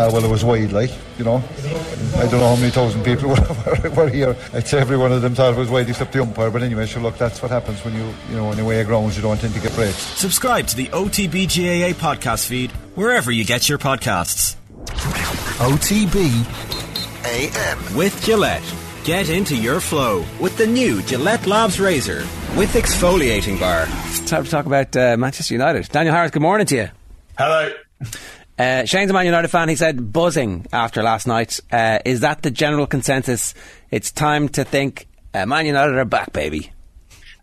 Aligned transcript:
Uh, 0.00 0.08
well, 0.10 0.24
it 0.24 0.30
was 0.30 0.42
wide, 0.42 0.72
like, 0.72 0.90
you 1.18 1.24
know. 1.26 1.42
I 2.16 2.26
don't 2.26 2.40
know 2.40 2.48
how 2.48 2.56
many 2.56 2.70
thousand 2.70 3.04
people 3.04 3.28
were, 3.84 3.90
were 3.90 4.08
here. 4.08 4.34
I'd 4.54 4.66
say 4.66 4.80
every 4.80 4.96
one 4.96 5.12
of 5.12 5.20
them 5.20 5.34
thought 5.34 5.52
it 5.52 5.58
was 5.58 5.68
wide 5.68 5.90
except 5.90 6.14
the 6.14 6.22
umpire. 6.22 6.50
But 6.50 6.62
anyway, 6.62 6.86
so 6.86 7.00
look, 7.00 7.18
that's 7.18 7.42
what 7.42 7.50
happens 7.50 7.84
when 7.84 7.94
you, 7.94 8.14
you 8.30 8.36
know, 8.36 8.48
when 8.48 8.56
you 8.56 8.64
weigh 8.64 8.80
a 8.80 8.84
grounds, 8.84 9.16
you 9.16 9.22
don't 9.22 9.38
tend 9.38 9.52
to 9.52 9.60
get 9.60 9.74
breaks. 9.74 9.96
Subscribe 9.96 10.66
to 10.68 10.76
the 10.76 10.86
OTBGAA 10.86 11.92
podcast 11.92 12.46
feed 12.46 12.70
wherever 12.94 13.30
you 13.30 13.44
get 13.44 13.68
your 13.68 13.76
podcasts. 13.76 14.56
OTB 15.58 16.46
AM. 17.26 17.94
With 17.94 18.24
Gillette. 18.24 18.74
Get 19.04 19.28
into 19.28 19.54
your 19.54 19.80
flow 19.80 20.24
with 20.40 20.56
the 20.56 20.66
new 20.66 21.02
Gillette 21.02 21.46
Labs 21.46 21.78
Razor 21.78 22.20
with 22.56 22.72
exfoliating 22.72 23.60
bar. 23.60 23.84
It's 24.06 24.30
time 24.30 24.44
to 24.44 24.50
talk 24.50 24.64
about 24.64 24.96
uh, 24.96 25.18
Manchester 25.18 25.52
United. 25.52 25.88
Daniel 25.88 26.14
Harris, 26.14 26.30
good 26.30 26.40
morning 26.40 26.66
to 26.68 26.76
you. 26.76 26.88
Hello. 27.36 27.70
Uh, 28.60 28.84
Shane's 28.84 29.10
a 29.10 29.14
Man 29.14 29.24
United 29.24 29.48
fan. 29.48 29.70
He 29.70 29.74
said 29.74 30.12
buzzing 30.12 30.66
after 30.70 31.02
last 31.02 31.26
night. 31.26 31.60
Uh, 31.72 32.00
is 32.04 32.20
that 32.20 32.42
the 32.42 32.50
general 32.50 32.86
consensus? 32.86 33.54
It's 33.90 34.12
time 34.12 34.50
to 34.50 34.64
think 34.64 35.08
uh, 35.32 35.46
Man 35.46 35.64
United 35.64 35.96
are 35.96 36.04
back, 36.04 36.34
baby. 36.34 36.70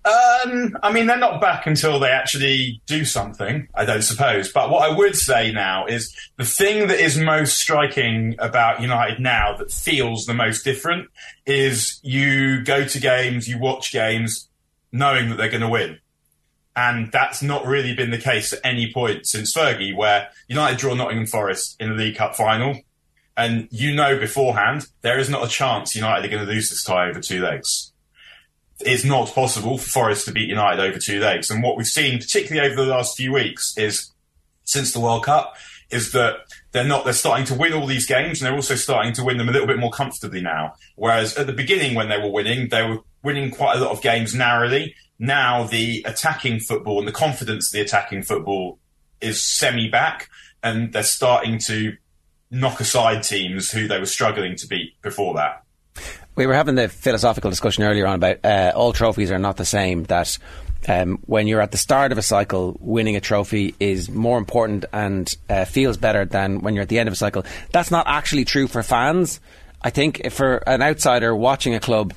Um, 0.06 0.78
I 0.84 0.94
mean, 0.94 1.08
they're 1.08 1.18
not 1.18 1.42
back 1.42 1.66
until 1.66 2.00
they 2.00 2.12
actually 2.12 2.84
do 2.86 3.04
something, 3.04 3.68
I 3.74 3.84
don't 3.84 4.04
suppose. 4.04 4.52
But 4.52 4.70
what 4.70 4.88
I 4.88 4.96
would 4.96 5.16
say 5.16 5.52
now 5.52 5.88
is 5.88 6.16
the 6.38 6.46
thing 6.46 6.88
that 6.88 7.00
is 7.00 7.18
most 7.18 7.58
striking 7.58 8.36
about 8.38 8.80
United 8.80 9.20
now 9.20 9.58
that 9.58 9.72
feels 9.72 10.28
the 10.28 10.36
most 10.36 10.64
different 10.64 11.10
is 11.48 12.00
you 12.04 12.64
go 12.64 12.86
to 12.86 13.00
games, 13.00 13.48
you 13.48 13.58
watch 13.58 13.92
games, 13.92 14.50
knowing 14.92 15.30
that 15.30 15.38
they're 15.38 15.50
going 15.50 15.62
to 15.62 15.68
win. 15.68 15.98
And 16.78 17.12
that's 17.12 17.42
not 17.42 17.66
really 17.66 17.94
been 17.94 18.12
the 18.12 18.18
case 18.18 18.54
at 18.54 18.60
any 18.64 18.94
point 18.94 19.26
since 19.26 19.54
Fergie, 19.54 19.96
where 19.96 20.30
United 20.48 20.78
draw 20.78 20.94
Nottingham 20.94 21.28
Forest 21.28 21.76
in 21.80 21.90
the 21.90 21.96
League 21.96 22.16
Cup 22.16 22.36
final. 22.36 22.80
And 23.36 23.68
you 23.72 23.94
know 23.94 24.18
beforehand, 24.18 24.88
there 25.02 25.20
is 25.20 25.30
not 25.30 25.46
a 25.46 25.50
chance 25.50 25.96
United 25.96 26.26
are 26.26 26.30
going 26.30 26.46
to 26.46 26.52
lose 26.52 26.70
this 26.70 26.84
tie 26.84 27.10
over 27.10 27.20
two 27.20 27.42
legs 27.42 27.92
it's 28.80 29.04
not 29.04 29.34
possible 29.34 29.78
for 29.78 29.90
Forest 29.90 30.26
to 30.26 30.32
beat 30.32 30.50
United 30.50 30.82
over 30.82 31.00
two 31.00 31.20
legs. 31.20 31.50
And 31.50 31.64
what 31.64 31.78
we've 31.78 31.88
seen, 31.88 32.20
particularly 32.20 32.70
over 32.70 32.84
the 32.84 32.90
last 32.90 33.18
few 33.18 33.34
weeks, 33.34 33.76
is 33.78 34.12
since 34.64 34.94
the 34.94 35.00
World 35.00 35.26
Cup, 35.26 35.56
is 35.90 36.12
that 36.12 36.40
they're 36.74 36.84
not 36.84 37.06
they're 37.06 37.14
starting 37.14 37.46
to 37.46 37.56
win 37.56 37.74
all 37.74 37.88
these 37.88 38.06
games 38.06 38.40
and 38.40 38.46
they're 38.46 38.56
also 38.56 38.76
starting 38.76 39.14
to 39.14 39.24
win 39.24 39.38
them 39.38 39.48
a 39.48 39.52
little 39.52 39.68
bit 39.68 39.80
more 39.80 39.92
comfortably 39.92 40.42
now. 40.42 40.74
Whereas 40.96 41.38
at 41.38 41.48
the 41.48 41.54
beginning 41.54 41.96
when 41.96 42.10
they 42.10 42.18
were 42.18 42.30
winning, 42.30 42.70
they 42.70 42.84
were 42.84 43.00
winning 43.24 43.52
quite 43.52 43.78
a 43.78 43.80
lot 43.80 43.92
of 43.92 44.02
games 44.02 44.36
narrowly. 44.36 44.96
Now 45.20 45.64
the 45.64 46.04
attacking 46.06 46.60
football 46.60 47.00
and 47.00 47.08
the 47.08 47.14
confidence 47.14 47.70
of 47.70 47.74
the 47.74 47.82
attacking 47.82 48.24
football 48.24 48.80
is 49.20 49.44
semi 49.44 49.90
back 49.90 50.30
and 50.64 50.94
they're 50.94 51.04
starting 51.04 51.60
to 51.60 51.96
knock 52.52 52.80
aside 52.80 53.24
teams 53.24 53.72
who 53.72 53.88
they 53.88 54.00
were 54.00 54.06
struggling 54.06 54.56
to 54.56 54.68
beat 54.68 55.00
before 55.02 55.34
that. 55.36 55.64
We 56.36 56.46
were 56.46 56.54
having 56.54 56.76
the 56.76 56.88
philosophical 56.88 57.50
discussion 57.50 57.84
earlier 57.84 58.06
on 58.06 58.16
about 58.16 58.46
uh, 58.46 58.72
all 58.76 58.94
trophies 58.94 59.32
are 59.32 59.40
not 59.40 59.58
the 59.58 59.66
same. 59.66 60.04
That 60.04 60.38
um, 60.88 61.18
when 61.26 61.48
you're 61.48 61.62
at 61.62 61.72
the 61.72 61.78
start 61.78 62.12
of 62.12 62.20
a 62.20 62.22
cycle, 62.22 62.78
winning 62.80 63.16
a 63.16 63.22
trophy 63.22 63.74
is 63.80 64.10
more 64.10 64.38
important 64.38 64.86
and 64.94 65.34
uh, 65.50 65.66
feels 65.66 65.98
better 65.98 66.26
than 66.26 66.62
when 66.62 66.76
you're 66.76 66.84
at 66.84 66.90
the 66.90 67.00
end 67.00 67.08
of 67.08 67.14
a 67.14 67.18
cycle. 67.18 67.44
That's 67.72 67.90
not 67.90 68.06
actually 68.08 68.46
true 68.46 68.68
for 68.68 68.84
fans. 68.84 69.40
I 69.82 69.90
think 69.90 70.32
for 70.32 70.58
an 70.68 70.82
outsider 70.84 71.36
watching 71.36 71.74
a 71.74 71.80
club, 71.80 72.14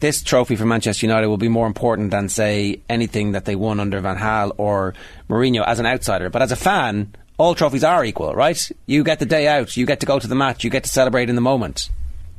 this 0.00 0.22
trophy 0.22 0.56
for 0.56 0.66
Manchester 0.66 1.06
United 1.06 1.28
will 1.28 1.36
be 1.36 1.48
more 1.48 1.66
important 1.66 2.10
than, 2.10 2.28
say, 2.28 2.80
anything 2.88 3.32
that 3.32 3.44
they 3.44 3.56
won 3.56 3.80
under 3.80 4.00
Van 4.00 4.16
Gaal 4.16 4.52
or 4.58 4.94
Mourinho 5.28 5.66
as 5.66 5.78
an 5.78 5.86
outsider. 5.86 6.30
But 6.30 6.42
as 6.42 6.52
a 6.52 6.56
fan, 6.56 7.14
all 7.38 7.54
trophies 7.54 7.84
are 7.84 8.04
equal, 8.04 8.34
right? 8.34 8.70
You 8.86 9.04
get 9.04 9.18
the 9.18 9.26
day 9.26 9.48
out, 9.48 9.76
you 9.76 9.86
get 9.86 10.00
to 10.00 10.06
go 10.06 10.18
to 10.18 10.26
the 10.26 10.34
match, 10.34 10.64
you 10.64 10.70
get 10.70 10.84
to 10.84 10.90
celebrate 10.90 11.28
in 11.28 11.34
the 11.34 11.40
moment. 11.40 11.90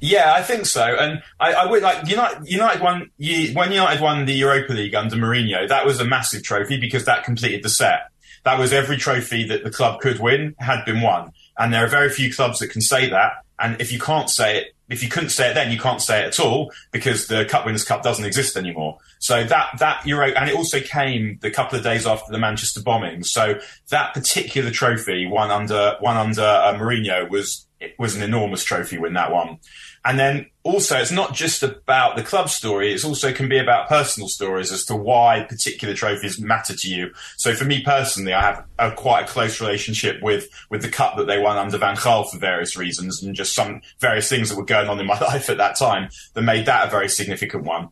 Yeah, 0.02 0.34
I 0.34 0.44
think 0.44 0.66
so. 0.66 0.84
And 0.84 1.24
I, 1.40 1.54
I 1.54 1.66
would 1.66 1.82
like 1.82 2.08
United. 2.08 2.48
United 2.48 2.82
won 2.82 3.10
when 3.18 3.72
United 3.72 4.02
won 4.02 4.26
the 4.26 4.34
Europa 4.34 4.74
League 4.74 4.94
under 4.94 5.16
Mourinho. 5.16 5.68
That 5.68 5.86
was 5.86 6.00
a 6.00 6.06
massive 6.06 6.44
trophy 6.44 6.80
because 6.80 7.06
that 7.06 7.24
completed 7.24 7.64
the 7.64 7.70
set. 7.70 8.10
That 8.44 8.60
was 8.60 8.74
every 8.74 8.98
trophy 8.98 9.48
that 9.48 9.64
the 9.64 9.72
club 9.72 10.02
could 10.02 10.20
win 10.20 10.56
had 10.60 10.86
been 10.86 11.02
won. 11.02 11.32
And 11.58 11.74
there 11.74 11.84
are 11.84 11.88
very 11.88 12.10
few 12.10 12.32
clubs 12.32 12.60
that 12.60 12.68
can 12.68 12.82
say 12.82 13.10
that. 13.10 13.44
And 13.58 13.80
if 13.82 13.92
you 13.92 14.00
can't 14.00 14.30
say 14.30 14.58
it, 14.60 14.75
if 14.90 15.02
you 15.02 15.10
couldn't 15.10 15.30
say 15.30 15.50
it 15.50 15.54
then, 15.56 15.72
you 15.72 15.80
can't 15.80 16.02
say 16.02 16.24
it 16.24 16.28
at 16.28 16.40
all 16.40 16.72
because 16.92 17.28
the 17.28 17.46
Cup 17.46 17.66
Winners' 17.66 17.84
Cup 17.84 18.04
doesn't 18.04 18.26
exist 18.26 18.56
anymore. 18.56 19.00
So 19.20 19.44
that 19.44 19.78
that 19.80 20.06
Euro, 20.06 20.28
and 20.28 20.50
it 20.50 20.56
also 20.56 20.80
came 20.80 21.40
the 21.42 21.50
couple 21.50 21.78
of 21.78 21.84
days 21.84 22.06
after 22.06 22.32
the 22.32 22.38
Manchester 22.38 22.82
bombing. 22.82 23.24
So 23.24 23.60
that 23.90 24.14
particular 24.14 24.70
trophy, 24.70 25.26
won 25.26 25.50
under 25.50 25.98
won 26.02 26.18
under 26.18 26.42
uh, 26.42 26.78
Mourinho, 26.78 27.30
was 27.30 27.66
it 27.80 27.96
was 27.98 28.16
an 28.16 28.22
enormous 28.22 28.64
trophy 28.64 28.98
win 28.98 29.14
that 29.14 29.32
one. 29.32 29.58
And 30.06 30.20
then 30.20 30.46
also, 30.62 30.98
it's 30.98 31.12
not 31.12 31.34
just 31.34 31.64
about 31.64 32.16
the 32.16 32.22
club 32.22 32.50
story. 32.50 32.94
It 32.94 33.04
also 33.04 33.34
can 33.34 33.50
be 33.50 33.58
about 33.58 33.90
personal 33.90 34.30
stories 34.30 34.72
as 34.72 34.86
to 34.86 34.96
why 34.96 35.44
particular 35.50 35.96
trophies 35.96 36.40
matter 36.40 36.76
to 36.76 36.88
you. 36.88 37.12
So 37.38 37.56
for 37.56 37.66
me 37.66 37.82
personally, 37.84 38.32
I 38.32 38.42
have 38.42 38.66
a, 38.78 38.92
quite 38.92 39.26
a 39.26 39.28
close 39.28 39.60
relationship 39.60 40.22
with, 40.22 40.48
with 40.70 40.84
the 40.84 40.90
cup 40.90 41.18
that 41.18 41.26
they 41.26 41.40
won 41.40 41.58
under 41.58 41.80
Van 41.80 41.96
Gaal 41.96 42.30
for 42.30 42.38
various 42.38 42.78
reasons 42.78 43.24
and 43.24 43.36
just 43.36 43.56
some 43.56 43.82
various 44.00 44.30
things 44.30 44.50
that 44.50 44.58
were 44.58 44.66
going 44.66 44.90
on 44.90 45.00
in 45.00 45.08
my 45.08 45.20
life 45.22 45.50
at 45.50 45.58
that 45.58 45.76
time 45.76 46.10
that 46.36 46.44
made 46.44 46.68
that 46.68 46.88
a 46.88 46.92
very 46.92 47.10
significant 47.10 47.64
one. 47.64 47.90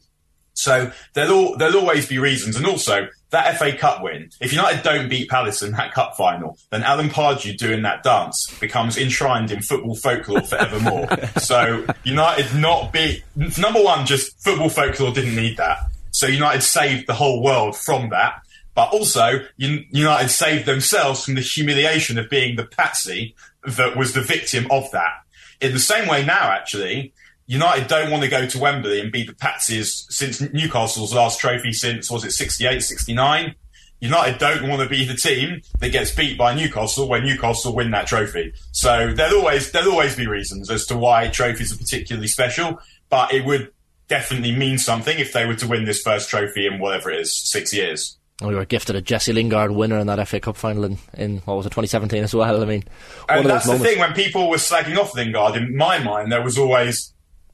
So 0.53 0.91
there'll, 1.13 1.57
there'll 1.57 1.77
always 1.77 2.07
be 2.07 2.19
reasons. 2.19 2.55
And 2.55 2.65
also, 2.65 3.07
that 3.31 3.57
FA 3.57 3.75
Cup 3.75 4.03
win, 4.03 4.29
if 4.39 4.53
United 4.53 4.83
don't 4.83 5.09
beat 5.09 5.29
Palace 5.29 5.63
in 5.63 5.71
that 5.71 5.93
cup 5.93 6.15
final, 6.15 6.57
then 6.69 6.83
Alan 6.83 7.09
Pardew 7.09 7.57
doing 7.57 7.81
that 7.81 8.03
dance 8.03 8.47
becomes 8.59 8.97
enshrined 8.97 9.51
in 9.51 9.61
football 9.61 9.95
folklore 9.95 10.41
forevermore. 10.41 11.07
so 11.37 11.85
United 12.03 12.55
not 12.55 12.93
beat, 12.93 13.23
number 13.35 13.81
one, 13.81 14.05
just 14.05 14.39
football 14.43 14.69
folklore 14.69 15.11
didn't 15.11 15.35
need 15.35 15.57
that. 15.57 15.79
So 16.11 16.27
United 16.27 16.61
saved 16.61 17.07
the 17.07 17.15
whole 17.15 17.41
world 17.41 17.75
from 17.75 18.09
that. 18.09 18.41
But 18.75 18.91
also, 18.91 19.45
United 19.57 20.29
saved 20.29 20.65
themselves 20.65 21.25
from 21.25 21.35
the 21.35 21.41
humiliation 21.41 22.17
of 22.17 22.29
being 22.29 22.55
the 22.55 22.65
patsy 22.65 23.35
that 23.65 23.95
was 23.95 24.13
the 24.13 24.21
victim 24.21 24.67
of 24.71 24.89
that. 24.91 25.21
In 25.61 25.73
the 25.73 25.79
same 25.79 26.07
way 26.07 26.25
now, 26.25 26.51
actually, 26.51 27.13
United 27.53 27.87
don't 27.87 28.09
want 28.09 28.23
to 28.23 28.29
go 28.29 28.47
to 28.47 28.59
Wembley 28.59 28.99
and 28.99 29.11
beat 29.11 29.27
the 29.27 29.33
Patsies 29.33 30.11
since 30.11 30.41
Newcastle's 30.41 31.13
last 31.13 31.39
trophy 31.39 31.71
since, 31.71 32.09
was 32.09 32.25
it 32.25 32.31
68, 32.31 32.81
69? 32.81 33.53
United 33.99 34.39
don't 34.39 34.67
want 34.67 34.81
to 34.81 34.89
be 34.89 35.05
the 35.05 35.13
team 35.13 35.61
that 35.79 35.89
gets 35.91 36.09
beat 36.09 36.35
by 36.35 36.55
Newcastle 36.55 37.07
when 37.07 37.23
Newcastle 37.23 37.75
win 37.75 37.91
that 37.91 38.07
trophy. 38.07 38.53
So 38.71 39.13
there'll 39.13 39.37
always, 39.37 39.71
there'll 39.71 39.91
always 39.91 40.15
be 40.15 40.25
reasons 40.25 40.71
as 40.71 40.87
to 40.87 40.97
why 40.97 41.27
trophies 41.27 41.71
are 41.71 41.77
particularly 41.77 42.27
special, 42.27 42.79
but 43.09 43.31
it 43.31 43.45
would 43.45 43.71
definitely 44.07 44.55
mean 44.55 44.79
something 44.79 45.19
if 45.19 45.31
they 45.31 45.45
were 45.45 45.55
to 45.55 45.67
win 45.67 45.85
this 45.85 46.01
first 46.01 46.29
trophy 46.31 46.65
in 46.65 46.79
whatever 46.79 47.11
it 47.11 47.19
is, 47.19 47.35
six 47.35 47.71
years. 47.71 48.17
We 48.41 48.55
were 48.55 48.65
gifted 48.65 48.95
a 48.95 49.01
Jesse 49.01 49.31
Lingard 49.31 49.71
winner 49.71 49.99
in 49.99 50.07
that 50.07 50.27
FA 50.27 50.39
Cup 50.39 50.57
final 50.57 50.85
in, 50.85 50.97
in 51.13 51.37
what 51.45 51.55
was 51.55 51.67
it, 51.67 51.69
2017 51.69 52.23
as 52.23 52.33
well. 52.33 52.63
I 52.63 52.65
mean, 52.65 52.83
and 53.29 53.45
that's 53.45 53.67
the 53.67 53.77
thing 53.77 53.99
when 53.99 54.13
people 54.13 54.49
were 54.49 54.57
slagging 54.57 54.97
off 54.97 55.15
Lingard. 55.15 55.55
In 55.55 55.77
my 55.77 55.99
mind, 55.99 56.31
there 56.31 56.41
was 56.41 56.57
always 56.57 57.12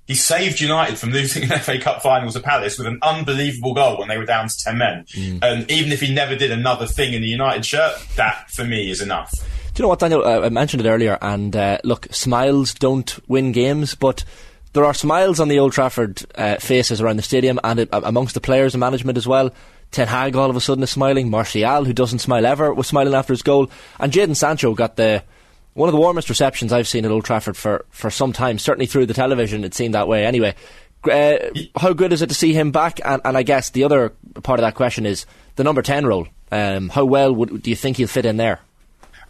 he 0.10 0.16
saved 0.16 0.60
United 0.60 0.98
from 0.98 1.12
losing 1.12 1.44
an 1.44 1.50
FA 1.60 1.78
Cup 1.78 2.02
final 2.02 2.32
to 2.32 2.40
Palace 2.40 2.80
with 2.80 2.88
an 2.88 2.98
unbelievable 3.04 3.76
goal 3.76 4.00
when 4.00 4.08
they 4.08 4.18
were 4.18 4.26
down 4.26 4.48
to 4.48 4.58
10 4.58 4.76
men. 4.76 5.06
Mm. 5.10 5.40
And 5.44 5.72
even 5.72 5.92
if 5.92 6.02
he 6.02 6.12
never 6.12 6.36
did 6.36 6.50
another 6.50 6.88
thing 6.88 7.14
in 7.14 7.22
the 7.22 7.28
United 7.28 7.64
shirt, 7.64 7.94
that 8.16 8.50
for 8.50 8.66
me 8.66 8.90
is 8.90 9.02
enough. 9.02 9.32
Do 9.32 9.38
you 9.76 9.84
know 9.84 9.90
what, 9.90 10.00
Daniel? 10.00 10.26
Uh, 10.26 10.42
I 10.42 10.50
mentioned 10.50 10.84
it 10.84 10.90
earlier, 10.90 11.20
and 11.22 11.56
uh, 11.56 11.78
look, 11.84 12.08
smiles 12.10 12.74
don't 12.74 13.20
win 13.30 13.52
games, 13.52 13.94
but 13.94 14.24
there 14.74 14.84
are 14.84 14.96
smiles 14.96 15.40
on 15.40 15.48
the 15.48 15.60
Old 15.60 15.74
Trafford 15.74 16.26
uh, 16.34 16.56
faces 16.56 17.02
around 17.02 17.18
the 17.18 17.22
stadium 17.22 17.60
and 17.64 17.82
uh, 17.82 18.02
amongst 18.04 18.34
the 18.34 18.42
players 18.42 18.74
and 18.74 18.80
management 18.80 19.16
as 19.16 19.28
well. 19.28 19.52
Ten 19.92 20.08
Hag 20.08 20.36
all 20.36 20.50
of 20.50 20.56
a 20.56 20.62
sudden 20.62 20.84
is 20.84 20.90
smiling. 20.90 21.30
Martial, 21.30 21.86
who 21.86 21.94
doesn't 21.94 22.20
smile 22.20 22.48
ever, 22.48 22.74
was 22.74 22.88
smiling 22.88 23.14
after 23.14 23.32
his 23.32 23.44
goal. 23.44 23.70
And 24.00 24.12
Jadon 24.12 24.36
Sancho 24.36 24.74
got 24.74 24.96
the 24.96 25.24
one 25.80 25.88
of 25.88 25.94
the 25.94 26.00
warmest 26.00 26.28
receptions 26.28 26.74
I've 26.74 26.90
seen 26.90 27.06
at 27.06 27.12
Old 27.12 27.24
Trafford 27.24 27.56
for, 27.56 27.86
for 27.90 28.10
some 28.10 28.34
time. 28.34 28.60
Certainly 28.60 28.88
through 28.88 29.06
the 29.06 29.14
television, 29.14 29.64
it 29.64 29.74
seemed 29.74 29.94
that 29.94 30.10
way. 30.10 30.26
Anyway, 30.26 30.54
uh, 31.10 31.38
how 31.78 31.94
good 31.94 32.12
is 32.12 32.22
it 32.22 32.28
to 32.28 32.36
see 32.36 32.52
him 32.52 32.72
back? 32.72 33.00
And, 33.06 33.22
and, 33.24 33.38
I 33.38 33.44
guess 33.44 33.70
the 33.70 33.86
other 33.86 34.10
part 34.44 34.60
of 34.60 34.64
that 34.64 34.76
question 34.76 35.06
is 35.06 35.26
the 35.56 35.64
number 35.64 35.82
10 35.82 36.06
role. 36.06 36.28
Um, 36.52 36.90
how 36.90 37.06
well 37.06 37.34
would, 37.34 37.64
do 37.64 37.70
you 37.70 37.78
think 37.78 37.96
he'll 37.96 38.10
fit 38.10 38.26
in 38.26 38.36
there? 38.36 38.60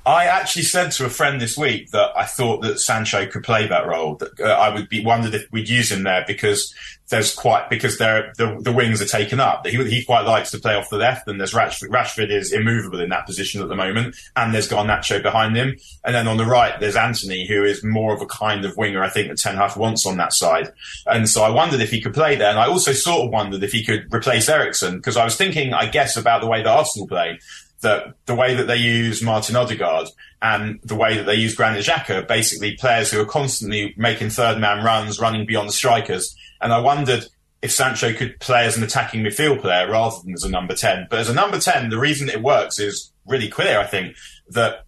I 0.10 0.26
actually 0.26 0.64
said 0.64 0.90
to 0.94 1.06
a 1.06 1.10
friend 1.10 1.40
this 1.40 1.56
week 1.56 1.92
that 1.92 2.10
I 2.16 2.26
thought 2.26 2.64
that 2.64 2.80
Sancho 2.80 3.28
could 3.28 3.44
play 3.44 3.68
that 3.68 3.86
role. 3.86 4.16
That 4.16 4.40
uh, 4.40 4.46
I 4.46 4.74
would 4.74 4.90
be 4.90 5.06
wondered 5.06 5.36
if 5.36 5.46
we'd 5.52 5.70
use 5.70 5.92
him 5.92 6.02
there 6.02 6.24
because 6.26 6.74
there's 7.10 7.36
quite 7.36 7.70
because 7.70 8.00
there 8.00 8.34
the, 8.36 8.58
the 8.60 8.72
wings 8.72 9.04
are 9.04 9.06
taken 9.06 9.40
up. 9.40 9.68
He, 9.68 9.78
he 9.88 10.04
quite 10.04 10.24
likes 10.24 10.50
to 10.50 10.58
play 10.58 10.74
off 10.74 10.90
the 10.90 10.98
left, 10.98 11.28
and 11.28 11.40
there's 11.40 11.54
Rashford. 11.54 11.90
Rashford 11.90 12.32
is 12.32 12.52
immovable 12.52 13.02
in 13.02 13.10
that 13.10 13.28
position 13.28 13.62
at 13.62 13.68
the 13.68 13.76
moment, 13.76 14.16
and 14.36 14.52
there's 14.52 14.68
Garnacho 14.68 15.22
behind 15.22 15.56
him. 15.56 15.78
And 16.04 16.16
then 16.16 16.28
on 16.28 16.38
the 16.38 16.46
right, 16.46 16.80
there's 16.80 16.96
Antony, 16.96 17.46
who 17.46 17.64
is 17.64 17.84
more 17.84 18.12
of 18.12 18.20
a 18.20 18.26
kind 18.26 18.66
of 18.66 18.76
winger. 18.78 19.04
I 19.04 19.10
think 19.10 19.28
that 19.28 19.38
Ten 19.38 19.58
Hag 19.58 19.78
wants 19.78 20.08
on 20.08 20.18
that 20.18 20.34
side. 20.34 20.74
And 21.06 21.30
so 21.30 21.44
I 21.44 21.52
wondered 21.52 21.82
if 21.82 21.92
he 21.92 22.02
could 22.02 22.16
play 22.16 22.36
there, 22.36 22.50
and 22.50 22.58
I 22.58 22.66
also 22.66 22.94
sort 22.94 23.26
of 23.26 23.32
wondered 23.32 23.62
if 23.62 23.74
he 23.74 23.86
could 23.86 24.12
replace 24.12 24.50
Eriksen 24.50 24.96
because 24.96 25.18
I 25.18 25.24
was 25.24 25.36
thinking, 25.36 25.72
I 25.76 25.86
guess, 25.86 26.18
about 26.18 26.42
the 26.42 26.48
way 26.48 26.64
that 26.64 26.68
Arsenal 26.68 27.08
play 27.08 27.38
that 27.82 28.14
the 28.26 28.36
way 28.36 28.56
that 28.56 28.68
they 28.68 28.78
use 28.78 29.24
Martin 29.24 29.56
Odegaard 29.56 30.08
and 30.42 30.80
the 30.84 30.96
way 30.96 31.16
that 31.16 31.26
they 31.26 31.36
use 31.36 31.56
Granit 31.56 31.86
Xhaka, 31.86 32.28
basically 32.28 32.76
players 32.76 33.12
who 33.12 33.22
are 33.22 33.26
constantly 33.26 33.94
making 33.98 34.30
third 34.30 34.60
man 34.60 34.84
runs, 34.84 35.20
running 35.20 35.46
beyond 35.46 35.70
the 35.70 35.74
strikers. 35.74 36.36
And 36.62 36.74
I 36.74 36.80
wondered 36.80 37.26
if 37.62 37.72
Sancho 37.72 38.14
could 38.14 38.40
play 38.40 38.66
as 38.66 38.78
an 38.78 38.84
attacking 38.84 39.24
midfield 39.24 39.62
player 39.62 39.90
rather 39.90 40.16
than 40.24 40.34
as 40.34 40.44
a 40.44 40.50
number 40.50 40.76
10. 40.76 41.08
But 41.10 41.20
as 41.20 41.30
a 41.30 41.34
number 41.34 41.60
10, 41.60 41.90
the 41.90 42.00
reason 42.00 42.30
it 42.30 42.42
works 42.42 42.80
is 42.80 43.12
really 43.26 43.50
clear, 43.50 43.80
I 43.80 43.86
think, 43.86 44.16
that 44.50 44.86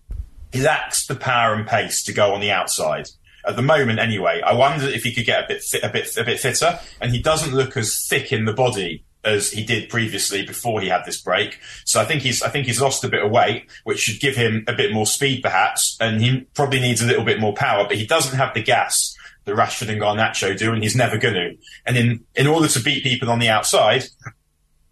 he 0.51 0.61
lacks 0.61 1.05
the 1.07 1.15
power 1.15 1.53
and 1.53 1.67
pace 1.67 2.03
to 2.03 2.13
go 2.13 2.33
on 2.33 2.41
the 2.41 2.51
outside. 2.51 3.07
At 3.45 3.55
the 3.55 3.61
moment, 3.61 3.99
anyway, 3.99 4.41
I 4.45 4.53
wonder 4.53 4.85
if 4.85 5.03
he 5.03 5.13
could 5.13 5.25
get 5.25 5.45
a 5.45 5.47
bit 5.47 5.63
fit, 5.63 5.83
a 5.83 5.89
bit 5.89 6.15
a 6.17 6.23
bit 6.23 6.39
fitter, 6.39 6.79
and 6.99 7.11
he 7.11 7.21
doesn't 7.21 7.55
look 7.55 7.75
as 7.75 8.05
thick 8.07 8.31
in 8.31 8.45
the 8.45 8.53
body 8.53 9.03
as 9.23 9.51
he 9.51 9.63
did 9.63 9.89
previously 9.89 10.45
before 10.45 10.81
he 10.81 10.89
had 10.89 11.06
this 11.06 11.21
break. 11.21 11.59
So 11.85 12.01
I 12.01 12.06
think 12.06 12.21
he's 12.21 12.41
I 12.41 12.50
think 12.50 12.65
he's 12.65 12.81
lost 12.81 13.03
a 13.03 13.09
bit 13.09 13.23
of 13.23 13.31
weight, 13.31 13.68
which 13.83 14.00
should 14.00 14.19
give 14.19 14.35
him 14.35 14.63
a 14.68 14.73
bit 14.73 14.94
more 14.94 15.06
speed 15.06 15.41
perhaps, 15.41 15.97
and 16.00 16.21
he 16.21 16.41
probably 16.53 16.79
needs 16.79 17.01
a 17.01 17.06
little 17.06 17.25
bit 17.25 17.39
more 17.39 17.53
power, 17.53 17.85
but 17.88 17.97
he 17.97 18.06
doesn't 18.06 18.38
have 18.38 18.53
the 18.53 18.63
gas 18.63 19.15
that 19.45 19.56
Rashford 19.56 19.89
and 19.89 20.01
Garnacho 20.01 20.57
do, 20.57 20.71
and 20.71 20.83
he's 20.83 20.95
never 20.95 21.18
going 21.18 21.33
to. 21.33 21.57
And 21.85 21.97
in 21.97 22.25
in 22.35 22.47
order 22.47 22.68
to 22.68 22.79
beat 22.81 23.03
people 23.03 23.29
on 23.29 23.39
the 23.39 23.50
outside, 23.50 24.06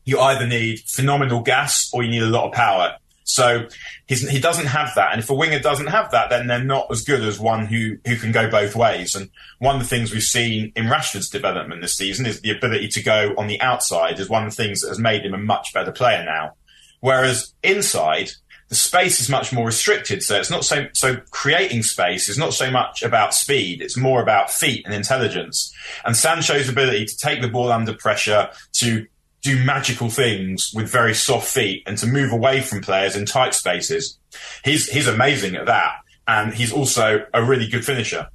you 0.06 0.20
either 0.20 0.48
need 0.48 0.80
phenomenal 0.80 1.42
gas 1.42 1.90
or 1.94 2.04
you 2.04 2.10
need 2.10 2.24
a 2.24 2.30
lot 2.30 2.48
of 2.48 2.54
power. 2.54 2.96
So 3.30 3.68
he 4.08 4.40
doesn't 4.40 4.66
have 4.66 4.96
that. 4.96 5.12
And 5.12 5.22
if 5.22 5.30
a 5.30 5.36
winger 5.36 5.60
doesn't 5.60 5.86
have 5.86 6.10
that, 6.12 6.32
then 6.32 6.48
they're 6.48 6.64
not 6.64 6.88
as 6.90 7.04
good 7.04 7.22
as 7.22 7.40
one 7.40 7.68
who, 7.68 7.98
who 8.08 8.16
can 8.16 8.32
go 8.32 8.50
both 8.50 8.76
ways. 8.76 9.14
And 9.14 9.30
one 9.60 9.76
of 9.76 9.82
the 9.82 9.88
things 9.88 10.12
we've 10.12 10.24
seen 10.24 10.72
in 10.76 10.88
Rashford's 10.88 11.30
development 11.30 11.84
this 11.84 11.96
season 11.96 12.26
is 12.26 12.42
the 12.42 12.50
ability 12.50 12.88
to 12.88 13.04
go 13.04 13.36
on 13.38 13.46
the 13.46 13.62
outside 13.62 14.20
is 14.20 14.30
one 14.30 14.46
of 14.46 14.50
the 14.50 14.56
things 14.56 14.82
that 14.82 14.88
has 14.88 14.98
made 14.98 15.24
him 15.24 15.36
a 15.36 15.38
much 15.38 15.72
better 15.76 15.92
player 15.92 16.26
now. 16.26 16.54
Whereas 17.02 17.54
inside, 17.62 18.32
the 18.70 18.76
space 18.76 19.22
is 19.22 19.30
much 19.30 19.54
more 19.54 19.68
restricted. 19.68 20.24
So 20.24 20.40
it's 20.40 20.50
not 20.50 20.66
so, 20.66 20.88
so 20.94 21.18
creating 21.30 21.84
space 21.84 22.30
is 22.30 22.38
not 22.38 22.56
so 22.56 22.72
much 22.72 23.04
about 23.04 23.36
speed. 23.36 23.80
It's 23.80 23.96
more 23.96 24.24
about 24.24 24.50
feet 24.50 24.86
and 24.86 24.94
intelligence. 24.94 25.72
And 26.04 26.18
Sancho's 26.18 26.68
ability 26.68 27.06
to 27.06 27.18
take 27.18 27.44
the 27.44 27.48
ball 27.48 27.72
under 27.72 27.94
pressure, 27.94 28.50
to 28.78 29.06
do 29.42 29.64
magical 29.64 30.10
things 30.10 30.72
with 30.76 30.92
very 30.92 31.14
soft 31.14 31.48
feet 31.48 31.84
and 31.86 31.98
to 31.98 32.08
move 32.08 32.32
away 32.32 32.62
from 32.62 32.82
players 32.82 33.16
in 33.16 33.26
tight 33.26 33.54
spaces. 33.54 34.18
He's 34.64 34.90
he's 34.90 35.08
amazing 35.08 35.56
at 35.56 35.66
that, 35.68 35.96
and 36.28 36.54
he's 36.54 36.74
also 36.74 37.26
a 37.34 37.44
really 37.44 37.68
good 37.68 37.86
finisher. 37.86 38.28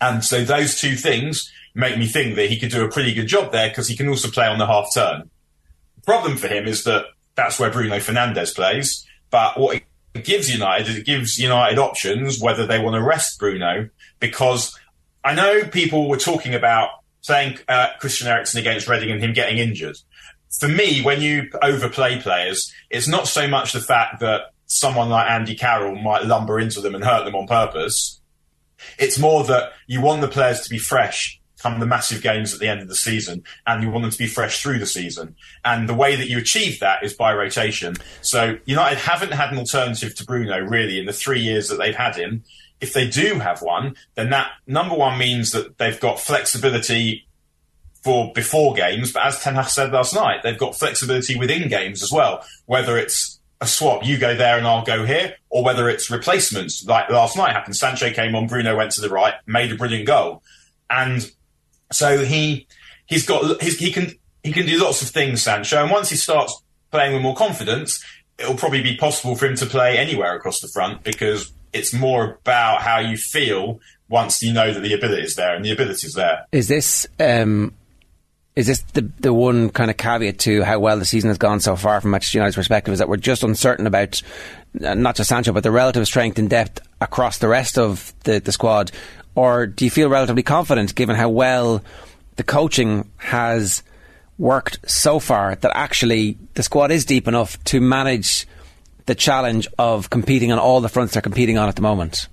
And 0.00 0.22
so 0.22 0.44
those 0.44 0.78
two 0.78 0.94
things 0.94 1.50
make 1.74 1.98
me 1.98 2.06
think 2.06 2.36
that 2.36 2.50
he 2.50 2.58
could 2.58 2.70
do 2.70 2.84
a 2.84 2.90
pretty 2.90 3.14
good 3.14 3.26
job 3.26 3.52
there 3.52 3.68
because 3.68 3.88
he 3.88 3.96
can 3.96 4.08
also 4.08 4.30
play 4.30 4.46
on 4.46 4.58
the 4.58 4.66
half 4.66 4.88
turn. 4.94 5.30
The 5.96 6.02
problem 6.02 6.36
for 6.36 6.48
him 6.48 6.66
is 6.66 6.84
that 6.84 7.06
that's 7.34 7.58
where 7.58 7.70
Bruno 7.70 7.96
Fernandes 7.96 8.54
plays. 8.54 9.06
But 9.30 9.58
what 9.58 9.82
it 10.14 10.24
gives 10.24 10.52
United 10.52 10.88
is 10.88 10.96
it 10.96 11.06
gives 11.06 11.38
United 11.38 11.78
options 11.78 12.40
whether 12.40 12.66
they 12.66 12.78
want 12.78 12.94
to 12.94 13.02
rest 13.02 13.38
Bruno 13.38 13.88
because 14.20 14.78
I 15.24 15.34
know 15.34 15.64
people 15.64 16.08
were 16.08 16.16
talking 16.16 16.54
about 16.54 16.90
playing 17.26 17.58
uh, 17.68 17.88
Christian 17.98 18.28
Eriksen 18.28 18.60
against 18.60 18.88
Reading 18.88 19.10
and 19.10 19.20
him 19.20 19.32
getting 19.32 19.58
injured 19.58 19.96
for 20.58 20.68
me, 20.68 21.02
when 21.02 21.20
you 21.20 21.50
overplay 21.62 22.20
players, 22.20 22.72
it's 22.90 23.08
not 23.08 23.28
so 23.28 23.46
much 23.46 23.72
the 23.72 23.80
fact 23.80 24.20
that 24.20 24.52
someone 24.66 25.08
like 25.08 25.30
Andy 25.30 25.54
Carroll 25.54 25.96
might 25.96 26.24
lumber 26.24 26.58
into 26.58 26.80
them 26.80 26.94
and 26.94 27.04
hurt 27.04 27.24
them 27.24 27.34
on 27.34 27.46
purpose. 27.46 28.20
It's 28.98 29.18
more 29.18 29.44
that 29.44 29.72
you 29.86 30.00
want 30.00 30.20
the 30.20 30.28
players 30.28 30.60
to 30.62 30.70
be 30.70 30.78
fresh 30.78 31.40
come 31.60 31.80
the 31.80 31.86
massive 31.86 32.22
games 32.22 32.52
at 32.52 32.60
the 32.60 32.68
end 32.68 32.82
of 32.82 32.88
the 32.88 32.94
season 32.94 33.42
and 33.66 33.82
you 33.82 33.90
want 33.90 34.02
them 34.02 34.10
to 34.10 34.18
be 34.18 34.26
fresh 34.26 34.62
through 34.62 34.78
the 34.78 34.86
season. 34.86 35.34
And 35.64 35.88
the 35.88 35.94
way 35.94 36.16
that 36.16 36.28
you 36.28 36.38
achieve 36.38 36.80
that 36.80 37.02
is 37.02 37.14
by 37.14 37.34
rotation. 37.34 37.96
So 38.22 38.58
United 38.66 38.98
haven't 38.98 39.32
had 39.32 39.52
an 39.52 39.58
alternative 39.58 40.14
to 40.16 40.24
Bruno 40.24 40.58
really 40.58 40.98
in 40.98 41.06
the 41.06 41.12
three 41.12 41.40
years 41.40 41.68
that 41.68 41.78
they've 41.78 41.96
had 41.96 42.16
him. 42.16 42.44
If 42.80 42.92
they 42.92 43.08
do 43.08 43.38
have 43.38 43.62
one, 43.62 43.96
then 44.16 44.30
that 44.30 44.50
number 44.66 44.94
one 44.94 45.18
means 45.18 45.52
that 45.52 45.78
they've 45.78 45.98
got 45.98 46.20
flexibility 46.20 47.26
for 48.06 48.32
before 48.34 48.72
games, 48.72 49.12
but 49.12 49.26
as 49.26 49.40
Ten 49.40 49.56
Hag 49.56 49.68
said 49.68 49.90
last 49.90 50.14
night, 50.14 50.44
they've 50.44 50.56
got 50.56 50.76
flexibility 50.76 51.36
within 51.36 51.68
games 51.68 52.04
as 52.04 52.12
well. 52.12 52.44
Whether 52.66 52.96
it's 52.96 53.40
a 53.60 53.66
swap, 53.66 54.06
you 54.06 54.16
go 54.16 54.36
there 54.36 54.56
and 54.56 54.64
I'll 54.64 54.84
go 54.84 55.04
here, 55.04 55.34
or 55.50 55.64
whether 55.64 55.88
it's 55.88 56.08
replacements, 56.08 56.84
like 56.86 57.10
last 57.10 57.36
night 57.36 57.52
happened. 57.52 57.74
Sancho 57.74 58.10
came 58.10 58.36
on, 58.36 58.46
Bruno 58.46 58.76
went 58.76 58.92
to 58.92 59.00
the 59.00 59.08
right, 59.08 59.34
made 59.46 59.72
a 59.72 59.74
brilliant 59.74 60.06
goal, 60.06 60.44
and 60.88 61.28
so 61.92 62.24
he 62.24 62.66
he's 63.06 63.26
got 63.26 63.60
he's, 63.62 63.78
he 63.78 63.92
can 63.92 64.12
he 64.42 64.52
can 64.52 64.66
do 64.66 64.82
lots 64.82 65.02
of 65.02 65.08
things, 65.08 65.42
Sancho. 65.42 65.82
And 65.82 65.90
once 65.90 66.10
he 66.10 66.16
starts 66.16 66.62
playing 66.90 67.14
with 67.14 67.22
more 67.22 67.34
confidence, 67.34 68.04
it'll 68.38 68.56
probably 68.56 68.82
be 68.82 68.96
possible 68.96 69.34
for 69.36 69.46
him 69.46 69.56
to 69.56 69.66
play 69.66 69.98
anywhere 69.98 70.36
across 70.36 70.60
the 70.60 70.68
front 70.68 71.02
because 71.02 71.52
it's 71.72 71.92
more 71.92 72.38
about 72.42 72.82
how 72.82 72.98
you 72.98 73.16
feel 73.16 73.80
once 74.08 74.42
you 74.42 74.52
know 74.52 74.72
that 74.72 74.80
the 74.80 74.94
ability 74.94 75.22
is 75.22 75.34
there 75.34 75.54
and 75.54 75.64
the 75.64 75.72
ability 75.72 76.06
is 76.06 76.14
there. 76.14 76.46
Is 76.52 76.68
this 76.68 77.06
um, 77.18 77.74
is 78.54 78.66
this 78.66 78.80
the 78.94 79.02
the 79.20 79.32
one 79.32 79.70
kind 79.70 79.90
of 79.90 79.96
caveat 79.96 80.38
to 80.40 80.62
how 80.62 80.78
well 80.78 80.98
the 80.98 81.04
season 81.04 81.28
has 81.28 81.38
gone 81.38 81.60
so 81.60 81.76
far 81.76 82.00
from 82.00 82.12
Manchester 82.12 82.38
United's 82.38 82.56
perspective? 82.56 82.92
Is 82.92 82.98
that 82.98 83.08
we're 83.08 83.16
just 83.16 83.42
uncertain 83.42 83.86
about 83.86 84.22
uh, 84.82 84.94
not 84.94 85.16
just 85.16 85.28
Sancho, 85.28 85.52
but 85.52 85.62
the 85.62 85.70
relative 85.70 86.06
strength 86.06 86.38
and 86.38 86.48
depth 86.48 86.80
across 87.00 87.38
the 87.38 87.48
rest 87.48 87.78
of 87.78 88.14
the, 88.24 88.40
the 88.40 88.52
squad, 88.52 88.92
or 89.36 89.66
do 89.66 89.84
you 89.84 89.90
feel 89.90 90.08
relatively 90.08 90.42
confident 90.42 90.94
given 90.94 91.14
how 91.14 91.28
well 91.28 91.84
the 92.34 92.42
coaching 92.42 93.08
has 93.18 93.84
worked 94.38 94.78
so 94.90 95.18
far 95.20 95.54
that 95.54 95.70
actually 95.74 96.36
the 96.54 96.62
squad 96.62 96.90
is 96.90 97.04
deep 97.04 97.28
enough 97.28 97.62
to 97.64 97.80
manage 97.80 98.46
the 99.04 99.14
challenge 99.14 99.68
of 99.78 100.10
competing 100.10 100.50
on 100.50 100.58
all 100.58 100.80
the 100.80 100.88
fronts 100.88 101.14
they're 101.14 101.22
competing 101.22 101.56
on 101.58 101.68
at 101.68 101.76
the 101.76 101.82
moment? 101.82 102.28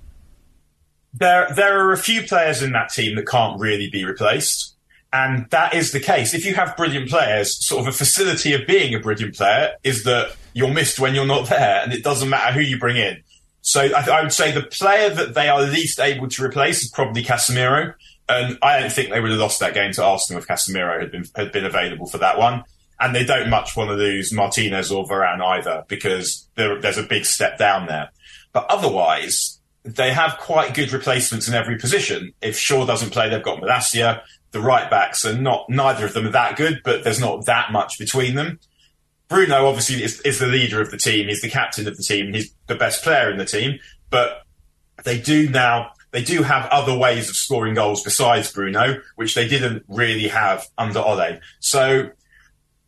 There, 1.12 1.48
there 1.54 1.86
are 1.86 1.92
a 1.92 1.96
few 1.96 2.22
players 2.22 2.62
in 2.62 2.72
that 2.72 2.88
team 2.88 3.14
that 3.14 3.28
can't 3.28 3.60
really 3.60 3.88
be 3.88 4.04
replaced. 4.04 4.74
And 5.12 5.48
that 5.50 5.74
is 5.74 5.92
the 5.92 6.00
case. 6.00 6.34
If 6.34 6.44
you 6.44 6.54
have 6.54 6.76
brilliant 6.76 7.08
players, 7.08 7.64
sort 7.64 7.82
of 7.82 7.94
a 7.94 7.96
facility 7.96 8.52
of 8.52 8.66
being 8.66 8.94
a 8.96 8.98
brilliant 8.98 9.36
player 9.36 9.76
is 9.84 10.02
that 10.02 10.34
you're 10.54 10.72
missed 10.72 10.98
when 10.98 11.14
you're 11.14 11.24
not 11.24 11.48
there, 11.48 11.82
and 11.84 11.92
it 11.92 12.02
doesn't 12.02 12.28
matter 12.28 12.52
who 12.52 12.60
you 12.60 12.80
bring 12.80 12.96
in. 12.96 13.22
So 13.64 13.80
I, 13.80 14.18
I 14.18 14.22
would 14.22 14.32
say 14.32 14.52
the 14.52 14.62
player 14.62 15.08
that 15.08 15.34
they 15.34 15.48
are 15.48 15.62
least 15.62 15.98
able 15.98 16.28
to 16.28 16.44
replace 16.44 16.82
is 16.82 16.90
probably 16.90 17.24
Casemiro. 17.24 17.94
And 18.28 18.58
I 18.62 18.78
don't 18.78 18.92
think 18.92 19.10
they 19.10 19.20
would 19.20 19.30
have 19.30 19.40
lost 19.40 19.60
that 19.60 19.74
game 19.74 19.92
to 19.92 20.04
Arsenal 20.04 20.40
if 20.40 20.48
Casemiro 20.48 21.00
had 21.00 21.10
been 21.10 21.24
had 21.34 21.50
been 21.50 21.66
available 21.66 22.06
for 22.06 22.18
that 22.18 22.38
one. 22.38 22.64
And 23.00 23.14
they 23.14 23.24
don't 23.24 23.50
much 23.50 23.76
want 23.76 23.88
to 23.88 23.96
lose 23.96 24.32
Martinez 24.32 24.92
or 24.92 25.04
Varane 25.06 25.42
either 25.42 25.84
because 25.88 26.46
there, 26.54 26.80
there's 26.80 26.98
a 26.98 27.02
big 27.02 27.24
step 27.24 27.58
down 27.58 27.86
there. 27.86 28.10
But 28.52 28.66
otherwise, 28.70 29.58
they 29.82 30.12
have 30.12 30.38
quite 30.38 30.74
good 30.74 30.92
replacements 30.92 31.48
in 31.48 31.54
every 31.54 31.76
position. 31.76 32.32
If 32.40 32.56
Shaw 32.56 32.86
doesn't 32.86 33.10
play, 33.10 33.28
they've 33.28 33.42
got 33.42 33.60
Malacia 33.60 34.22
the 34.54 34.60
right 34.60 34.88
backs 34.88 35.24
are 35.26 35.36
not 35.36 35.68
neither 35.68 36.06
of 36.06 36.14
them 36.14 36.26
are 36.26 36.30
that 36.30 36.56
good, 36.56 36.80
but 36.84 37.02
there's 37.02 37.20
not 37.20 37.44
that 37.46 37.72
much 37.72 37.98
between 37.98 38.36
them. 38.36 38.60
Bruno 39.34 39.66
obviously 39.66 40.02
is, 40.02 40.20
is 40.20 40.38
the 40.38 40.46
leader 40.46 40.80
of 40.80 40.92
the 40.92 40.96
team. 40.96 41.26
He's 41.26 41.42
the 41.42 41.50
captain 41.50 41.88
of 41.88 41.96
the 41.96 42.02
team. 42.02 42.32
He's 42.32 42.54
the 42.68 42.76
best 42.76 43.02
player 43.02 43.30
in 43.30 43.36
the 43.36 43.44
team. 43.44 43.80
But 44.08 44.42
they 45.04 45.20
do 45.20 45.48
now 45.48 45.90
they 46.12 46.22
do 46.22 46.44
have 46.44 46.66
other 46.70 46.96
ways 46.96 47.28
of 47.28 47.34
scoring 47.34 47.74
goals 47.74 48.04
besides 48.04 48.52
Bruno, 48.52 49.00
which 49.16 49.34
they 49.34 49.48
didn't 49.48 49.82
really 49.88 50.28
have 50.28 50.64
under 50.78 51.00
Ole. 51.00 51.40
So 51.58 52.10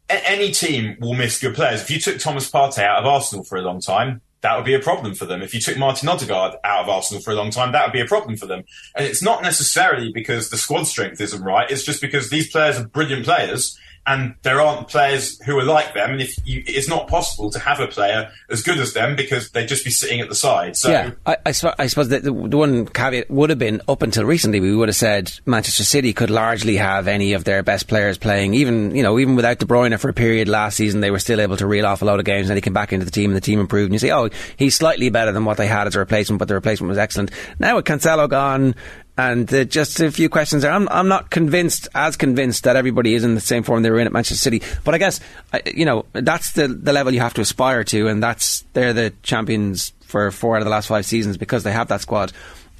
a- 0.09 0.31
any 0.31 0.53
team 0.53 0.97
will 1.01 1.15
miss 1.15 1.41
good 1.41 1.57
players. 1.57 1.83
If 1.83 1.91
you 1.91 1.99
took 1.99 2.21
Thomas 2.21 2.49
Partey 2.49 2.85
out 2.85 3.01
of 3.01 3.07
Arsenal 3.07 3.45
for 3.45 3.59
a 3.59 3.63
long 3.63 3.81
time, 3.81 4.21
that 4.43 4.55
would 4.55 4.65
be 4.65 4.75
a 4.75 4.79
problem 4.79 5.17
for 5.17 5.25
them. 5.25 5.43
If 5.43 5.53
you 5.53 5.61
took 5.61 5.77
Martin 5.77 6.09
Odegaard 6.09 6.55
out 6.63 6.85
of 6.85 6.89
Arsenal 6.89 7.21
for 7.21 7.33
a 7.33 7.35
long 7.35 7.51
time, 7.51 7.73
that 7.73 7.85
would 7.85 7.93
be 7.93 8.01
a 8.01 8.07
problem 8.07 8.37
for 8.37 8.47
them. 8.47 8.63
And 8.95 9.05
it's 9.05 9.23
not 9.23 9.43
necessarily 9.43 10.13
because 10.13 10.51
the 10.51 10.57
squad 10.57 10.85
strength 10.85 11.21
isn't 11.21 11.43
right. 11.43 11.69
It's 11.69 11.83
just 11.83 12.01
because 12.01 12.31
these 12.31 12.49
players 12.53 12.79
are 12.79 12.87
brilliant 12.87 13.25
players 13.25 13.77
and 14.07 14.35
there 14.43 14.61
aren't 14.61 14.89
players 14.89 15.41
who 15.43 15.59
are 15.59 15.65
like 15.65 15.93
them. 15.95 16.13
And 16.13 16.21
if 16.21 16.35
you, 16.47 16.63
it's 16.67 16.89
not 16.89 17.09
possible 17.09 17.51
to 17.51 17.59
have 17.59 17.81
a 17.81 17.89
player 17.89 18.31
as 18.49 18.63
good 18.63 18.79
as 18.79 18.93
them 18.93 19.17
because 19.17 19.51
they'd 19.51 19.67
just 19.67 19.85
be 19.85 19.91
sitting 19.91 20.21
at 20.21 20.29
the 20.29 20.35
side. 20.35 20.77
So 20.77 20.91
yeah, 20.91 21.11
I, 21.27 21.37
I, 21.45 21.53
I 21.79 21.87
suppose 21.87 22.09
that 22.11 22.23
the, 22.23 22.33
the, 22.33 22.57
one 22.57 22.87
caveat 22.87 23.31
would 23.31 23.51
have 23.51 23.59
been 23.59 23.83
up 23.89 24.03
until 24.03 24.25
recently, 24.25 24.61
we 24.61 24.75
would 24.77 24.89
have 24.89 24.97
said 24.97 25.33
Manchester 25.45 25.83
City 25.83 26.13
could 26.13 26.31
largely 26.31 26.77
have 26.77 27.09
any 27.09 27.33
of 27.33 27.45
their 27.45 27.63
best 27.65 27.89
players 27.89 28.17
playing, 28.17 28.55
even 28.55 28.95
you 28.95 29.03
know, 29.03 29.19
even 29.19 29.35
without 29.35 29.59
De 29.59 29.67
Bruyne 29.67 29.99
for 29.99 30.09
a 30.09 30.15
period 30.15 30.49
last 30.49 30.77
season, 30.77 31.01
they 31.01 31.11
were 31.11 31.19
still 31.19 31.41
able 31.41 31.57
to 31.57 31.67
reel 31.67 31.87
off 31.87 32.03
a 32.03 32.05
lot 32.05 32.21
of 32.21 32.25
games. 32.25 32.49
And 32.49 32.57
he 32.57 32.61
came 32.61 32.73
back 32.73 32.93
into 32.93 33.05
the 33.05 33.11
team, 33.11 33.31
and 33.31 33.37
the 33.37 33.41
team 33.41 33.59
improved. 33.59 33.87
And 33.87 33.95
you 33.95 33.99
say, 33.99 34.13
oh, 34.13 34.31
he's 34.57 34.77
slightly 34.77 35.11
better 35.11 35.33
than 35.33 35.45
what 35.45 35.57
they 35.57 35.67
had 35.67 35.87
as 35.87 35.97
a 35.97 35.99
replacement, 35.99 36.39
but 36.39 36.49
the 36.49 36.55
replacement 36.55 36.89
was 36.89 36.99
excellent. 36.99 37.33
Now 37.59 37.77
with 37.77 37.87
Cancelo 37.87 38.29
gone, 38.29 38.75
and 39.19 39.53
uh, 39.53 39.65
just 39.65 40.01
a 40.01 40.11
few 40.11 40.29
questions 40.29 40.63
there. 40.63 40.71
I'm, 40.71 40.89
I'm 40.89 41.09
not 41.09 41.31
convinced, 41.31 41.89
as 41.95 42.17
convinced, 42.17 42.65
that 42.65 42.77
everybody 42.77 43.15
is 43.15 43.25
in 43.25 43.35
the 43.35 43.41
same 43.41 43.63
form 43.63 43.83
they 43.83 43.91
were 43.91 43.99
in 43.99 44.07
at 44.07 44.13
Manchester 44.13 44.43
City. 44.43 44.63
But 44.85 44.95
I 44.95 44.99
guess, 44.99 45.21
you 45.67 45.85
know, 45.85 46.05
that's 46.13 46.53
the, 46.53 46.69
the 46.69 46.93
level 46.93 47.15
you 47.15 47.21
have 47.21 47.35
to 47.35 47.41
aspire 47.41 47.85
to, 47.85 48.09
and 48.09 48.23
that's 48.23 48.65
they're 48.73 48.93
the 48.93 49.13
champions 49.23 49.93
for 50.03 50.31
four 50.31 50.57
out 50.57 50.63
of 50.63 50.67
the 50.67 50.71
last 50.71 50.89
five 50.89 51.07
seasons 51.07 51.37
because 51.37 51.63
they 51.63 51.73
have 51.73 51.89
that 51.89 52.01
squad. 52.03 52.33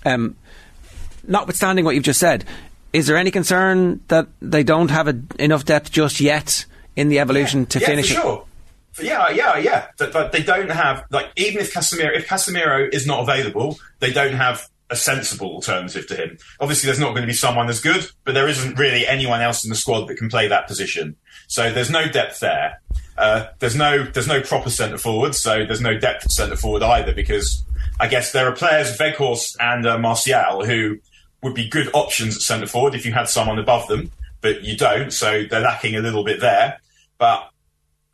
Um, 0.05 0.37
notwithstanding 1.27 1.85
what 1.85 1.95
you've 1.95 2.05
just 2.05 2.21
said, 2.21 2.45
is 2.93 3.07
there 3.07 3.17
any 3.17 3.31
concern 3.31 4.01
that 4.09 4.29
they 4.41 4.63
don't 4.63 4.91
have 4.91 5.09
a, 5.09 5.21
enough 5.39 5.65
depth 5.65 5.91
just 5.91 6.21
yet 6.21 6.67
in 6.95 7.09
the 7.09 7.19
evolution 7.19 7.61
yeah, 7.61 7.67
to 7.67 7.79
yeah, 7.81 7.87
finish 7.87 8.13
for 8.13 8.19
it? 8.19 8.23
Sure. 8.23 8.45
Yeah, 9.03 9.31
yeah, 9.31 9.59
yeah. 9.59 9.87
But 9.99 10.33
they 10.33 10.43
don't 10.43 10.71
have 10.71 11.05
like 11.11 11.31
even 11.37 11.61
if 11.61 11.75
Casemiro 11.75 12.17
if 12.17 12.27
Casemiro 12.29 12.89
is 12.93 13.07
not 13.07 13.21
available, 13.21 13.79
they 14.01 14.11
don't 14.11 14.33
have 14.33 14.71
a 14.91 14.97
sensible 14.97 15.49
alternative 15.49 16.07
to 16.07 16.15
him. 16.15 16.39
Obviously, 16.61 16.87
there's 16.87 17.01
not 17.01 17.11
going 17.11 17.23
to 17.23 17.27
be 17.27 17.33
someone 17.33 17.69
as 17.69 17.81
good, 17.81 18.09
but 18.25 18.35
there 18.35 18.49
isn't 18.49 18.79
really 18.79 19.07
anyone 19.07 19.41
else 19.41 19.65
in 19.65 19.71
the 19.71 19.77
squad 19.77 20.07
that 20.07 20.17
can 20.17 20.29
play 20.29 20.47
that 20.49 20.69
position. 20.69 21.17
So 21.49 21.73
there's 21.73 21.91
no 21.91 22.09
depth 22.09 22.41
there. 22.41 22.81
Uh, 23.19 23.47
there's 23.61 23.75
no 23.75 24.05
there's 24.05 24.29
no 24.29 24.41
proper 24.43 24.71
centre 24.71 24.99
forward, 24.99 25.35
so 25.35 25.65
there's 25.65 25.81
no 25.81 25.99
depth 25.99 26.25
at 26.25 26.31
centre 26.31 26.57
forward 26.57 26.83
either 26.83 27.15
because 27.15 27.65
I 27.99 28.09
guess 28.09 28.33
there 28.33 28.47
are 28.47 28.53
players 28.53 28.97
Weghorst 28.99 29.57
and 29.59 29.87
uh, 29.87 29.99
Martial 29.99 30.65
who 30.65 30.99
would 31.43 31.55
be 31.55 31.69
good 31.69 31.89
options 31.95 32.37
at 32.37 32.43
centre 32.43 32.67
forward 32.67 32.95
if 32.95 33.07
you 33.07 33.13
had 33.13 33.29
someone 33.29 33.59
above 33.59 33.89
them, 33.89 34.11
but 34.41 34.63
you 34.63 34.77
don't, 34.77 35.13
so 35.13 35.45
they're 35.45 35.61
lacking 35.61 35.97
a 35.97 36.01
little 36.01 36.25
bit 36.25 36.41
there. 36.41 36.79
But 37.19 37.51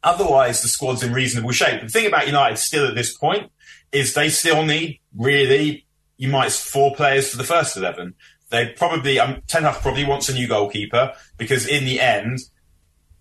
otherwise, 0.05 0.63
the 0.63 0.69
squad's 0.69 1.03
in 1.03 1.13
reasonable 1.13 1.53
shape. 1.53 1.81
The 1.81 1.89
thing 1.89 2.07
about 2.07 2.27
United 2.27 2.57
still 2.59 2.87
at 2.87 2.95
this 2.95 3.17
point 3.17 3.51
is 3.91 4.15
they 4.15 4.29
still 4.29 4.65
need 4.65 5.01
really 5.17 5.85
you 6.17 6.29
might 6.29 6.53
four 6.53 6.95
players 6.95 7.31
for 7.31 7.37
the 7.37 7.45
first 7.45 7.77
eleven. 7.77 8.15
They 8.51 8.69
probably 8.69 9.19
um, 9.19 9.43
Ten 9.47 9.63
Hag 9.63 9.81
probably 9.83 10.05
wants 10.05 10.29
a 10.29 10.35
new 10.35 10.47
goalkeeper 10.47 11.15
because 11.39 11.67
in 11.67 11.85
the 11.85 12.01
end, 12.01 12.39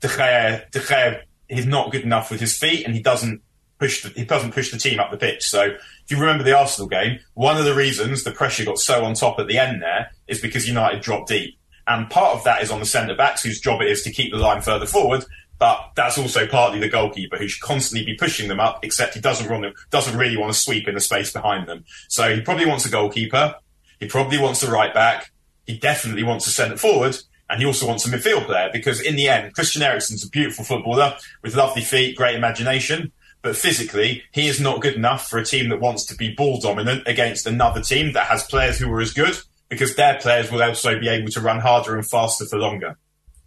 De 0.02 0.08
Gea, 0.08 0.70
De 0.72 0.80
Gea 0.80 1.22
he's 1.48 1.66
not 1.66 1.92
good 1.92 2.04
enough 2.04 2.32
with 2.32 2.40
his 2.40 2.58
feet 2.58 2.86
and 2.86 2.96
he 2.96 3.02
doesn't 3.02 3.42
push 3.78 4.04
the, 4.04 4.10
he 4.10 4.24
doesn't 4.24 4.54
push 4.54 4.72
the 4.72 4.78
team 4.78 5.00
up 5.00 5.12
the 5.12 5.18
pitch. 5.18 5.44
So 5.44 5.64
if 5.64 5.80
you 6.10 6.18
remember 6.18 6.44
the 6.44 6.58
Arsenal 6.58 6.88
game, 6.88 7.20
one 7.34 7.58
of 7.58 7.66
the 7.66 7.76
reasons 7.76 8.24
the 8.24 8.32
pressure 8.32 8.66
got 8.66 8.78
so 8.78 9.04
on 9.04 9.16
top 9.16 9.40
at 9.40 9.48
the 9.48 9.58
end 9.58 9.82
there 9.82 10.12
is 10.28 10.40
because 10.40 10.68
United 10.68 11.02
dropped 11.02 11.30
deep. 11.30 11.58
And 11.88 12.10
part 12.10 12.38
of 12.38 12.44
that 12.44 12.62
is 12.62 12.72
on 12.72 12.80
the 12.80 12.86
centre 12.86 13.16
backs 13.16 13.44
whose 13.44 13.60
job 13.60 13.82
it 13.82 13.90
is 13.90 14.04
to 14.04 14.12
keep 14.12 14.32
the 14.32 14.38
line 14.38 14.62
further 14.62 14.86
forward. 14.86 15.26
But 15.62 15.92
that's 15.96 16.18
also 16.18 16.48
partly 16.48 16.80
the 16.80 16.90
goalkeeper 16.90 17.38
who 17.38 17.48
should 17.48 17.62
constantly 17.62 18.04
be 18.04 18.18
pushing 18.18 18.48
them 18.48 18.60
up, 18.60 18.84
except 18.84 19.14
he 19.14 19.22
doesn't 19.22 19.48
run 19.48 19.62
them, 19.62 19.74
doesn't 19.92 20.18
really 20.18 20.36
want 20.36 20.52
to 20.52 20.60
sweep 20.60 20.88
in 20.88 20.96
the 20.96 21.00
space 21.00 21.32
behind 21.32 21.68
them. 21.68 21.86
So 22.10 22.34
he 22.34 22.42
probably 22.42 22.66
wants 22.66 22.88
a 22.88 22.90
goalkeeper. 22.90 23.54
He 24.00 24.08
probably 24.08 24.40
wants 24.40 24.64
a 24.64 24.72
right 24.72 24.92
back. 24.92 25.32
He 25.68 25.78
definitely 25.78 26.24
wants 26.24 26.48
a 26.48 26.50
centre 26.50 26.78
forward. 26.78 27.16
And 27.48 27.60
he 27.60 27.68
also 27.68 27.86
wants 27.86 28.08
a 28.08 28.10
midfield 28.10 28.48
player 28.48 28.72
because 28.74 29.00
in 29.02 29.16
the 29.16 29.30
end, 29.30 29.54
Christian 29.54 29.84
Eriksen's 29.84 30.26
a 30.26 30.30
beautiful 30.30 30.66
footballer 30.66 31.16
with 31.44 31.56
lovely 31.56 31.84
feet, 31.84 32.18
great 32.18 32.36
imagination. 32.36 33.12
But 33.44 33.56
physically, 33.56 34.24
he 34.32 34.48
is 34.48 34.60
not 34.60 34.82
good 34.82 34.96
enough 34.96 35.30
for 35.30 35.38
a 35.38 35.46
team 35.46 35.70
that 35.70 35.80
wants 35.80 36.08
to 36.08 36.16
be 36.16 36.34
ball 36.34 36.60
dominant 36.60 37.04
against 37.06 37.46
another 37.46 37.82
team 37.82 38.14
that 38.14 38.26
has 38.26 38.44
players 38.46 38.80
who 38.80 38.92
are 38.92 39.02
as 39.02 39.14
good 39.14 39.38
because 39.70 39.96
their 39.96 40.18
players 40.20 40.52
will 40.52 40.64
also 40.64 41.00
be 41.00 41.08
able 41.08 41.30
to 41.30 41.40
run 41.40 41.60
harder 41.60 41.96
and 41.96 42.10
faster 42.10 42.46
for 42.48 42.58
longer. 42.58 42.98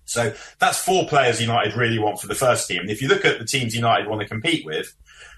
So 0.05 0.35
that's 0.59 0.79
four 0.79 1.07
players 1.07 1.41
United 1.41 1.77
really 1.77 1.99
want 1.99 2.21
for 2.21 2.27
the 2.27 2.35
first 2.35 2.69
team. 2.69 2.81
And 2.81 2.91
if 2.91 3.01
you 3.01 3.09
look 3.09 3.25
at 3.25 3.39
the 3.39 3.45
teams 3.45 3.75
United 3.75 4.09
want 4.09 4.21
to 4.21 4.29
compete 4.29 4.65
with, 4.65 4.95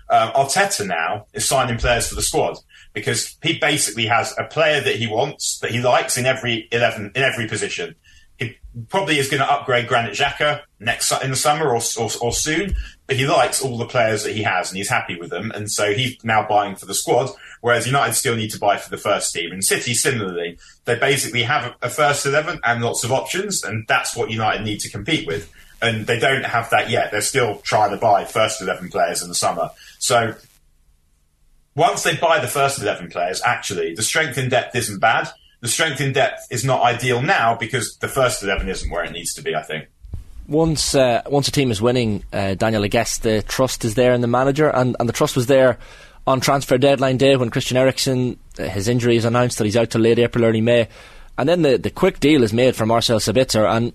um, 0.08 0.30
Arteta 0.30 0.87
now 0.87 1.26
is 1.32 1.49
signing 1.49 1.78
players 1.78 2.08
for 2.08 2.14
the 2.14 2.23
squad 2.23 2.58
because 2.92 3.37
he 3.42 3.58
basically 3.58 4.06
has 4.06 4.35
a 4.38 4.44
player 4.44 4.80
that 4.80 4.96
he 4.96 5.06
wants 5.06 5.58
that 5.61 5.70
he 5.70 5.80
likes 5.80 6.16
in 6.16 6.26
every 6.26 6.68
eleven 6.70 7.11
in 7.14 7.23
every 7.23 7.49
position 7.49 7.94
probably 8.88 9.18
is 9.18 9.28
going 9.28 9.42
to 9.42 9.50
upgrade 9.50 9.88
Granit 9.88 10.12
Xhaka 10.12 10.62
next 10.78 11.11
in 11.23 11.30
the 11.30 11.37
summer 11.37 11.68
or, 11.68 11.80
or, 11.99 12.11
or, 12.21 12.33
soon. 12.33 12.75
But 13.06 13.16
he 13.16 13.26
likes 13.26 13.62
all 13.62 13.78
the 13.78 13.87
players 13.87 14.25
that 14.25 14.35
he 14.35 14.42
has 14.42 14.71
and 14.71 14.76
he's 14.76 14.88
happy 14.88 15.18
with 15.18 15.30
them, 15.30 15.50
and 15.52 15.71
so 15.71 15.92
he's 15.92 16.23
now 16.25 16.47
buying 16.47 16.76
for 16.76 16.87
the 16.87 16.95
squad. 16.95 17.30
Whereas 17.61 17.87
United 17.87 18.14
still 18.14 18.37
need 18.37 18.50
to 18.50 18.59
buy 18.59 18.76
for 18.76 18.90
the 18.90 18.99
first 18.99 19.33
team. 19.33 19.52
And 19.52 19.64
City 19.64 19.95
similarly, 19.95 20.59
they 20.85 20.97
basically 20.97 21.42
have 21.45 21.75
a 21.83 21.88
first 21.88 22.26
eleven 22.26 22.61
and 22.64 22.83
lots 22.83 23.04
of 23.04 23.12
options, 23.12 23.62
and 23.64 23.87
that's 23.88 24.16
what 24.16 24.30
United 24.30 24.64
need 24.64 24.80
to 24.80 24.90
compete 24.90 25.26
with. 25.26 25.50
And 25.80 26.06
they 26.06 26.18
don't 26.18 26.45
have 26.45 26.71
that 26.71 26.90
yet. 26.90 27.11
They're 27.11 27.21
still 27.21 27.56
trying 27.59 27.90
to 27.90 27.97
buy 27.97 28.25
first 28.25 28.61
eleven 28.61 28.88
players 28.90 29.23
in 29.23 29.28
the 29.28 29.35
summer. 29.35 29.71
So 29.99 30.35
once 31.75 32.02
they 32.02 32.16
buy 32.16 32.40
the 32.40 32.49
first 32.49 32.80
eleven 32.80 33.09
players, 33.09 33.40
actually 33.45 33.95
the 33.95 34.02
strength 34.02 34.37
in 34.37 34.49
depth 34.49 34.75
isn't 34.75 34.99
bad 34.99 35.30
the 35.60 35.68
strength 35.68 36.00
in 36.00 36.12
depth 36.12 36.46
is 36.50 36.64
not 36.64 36.82
ideal 36.82 37.22
now 37.22 37.56
because 37.56 37.96
the 38.00 38.08
first 38.08 38.42
eleven 38.42 38.68
isn't 38.68 38.90
where 38.90 39.04
it 39.04 39.12
needs 39.12 39.34
to 39.34 39.42
be. 39.42 39.54
I 39.54 39.62
think. 39.62 39.88
Once 40.48 40.94
uh, 40.94 41.22
once 41.26 41.48
a 41.48 41.52
team 41.52 41.70
is 41.70 41.82
winning, 41.82 42.22
uh, 42.32 42.54
Daniel, 42.54 42.84
I 42.84 42.88
guess 42.88 43.18
the 43.18 43.42
trust 43.42 43.84
is 43.84 43.94
there 43.94 44.12
in 44.12 44.20
the 44.20 44.28
manager, 44.28 44.68
and, 44.68 44.94
and 45.00 45.08
the 45.08 45.12
trust 45.12 45.34
was 45.34 45.46
there 45.46 45.78
on 46.26 46.40
transfer 46.40 46.78
deadline 46.78 47.16
day 47.16 47.36
when 47.36 47.50
Christian 47.50 47.76
Eriksen, 47.76 48.38
uh, 48.58 48.64
his 48.64 48.88
injury 48.88 49.16
is 49.16 49.25
announced 49.25 49.58
that 49.58 49.64
he's 49.64 49.76
out 49.76 49.90
till 49.90 50.00
late 50.00 50.18
April, 50.18 50.44
early 50.44 50.60
May, 50.60 50.88
and 51.36 51.48
then 51.48 51.62
the, 51.62 51.78
the 51.78 51.90
quick 51.90 52.20
deal 52.20 52.42
is 52.42 52.52
made 52.52 52.76
for 52.76 52.86
Marcel 52.86 53.18
Sabitzer, 53.18 53.68
and 53.68 53.92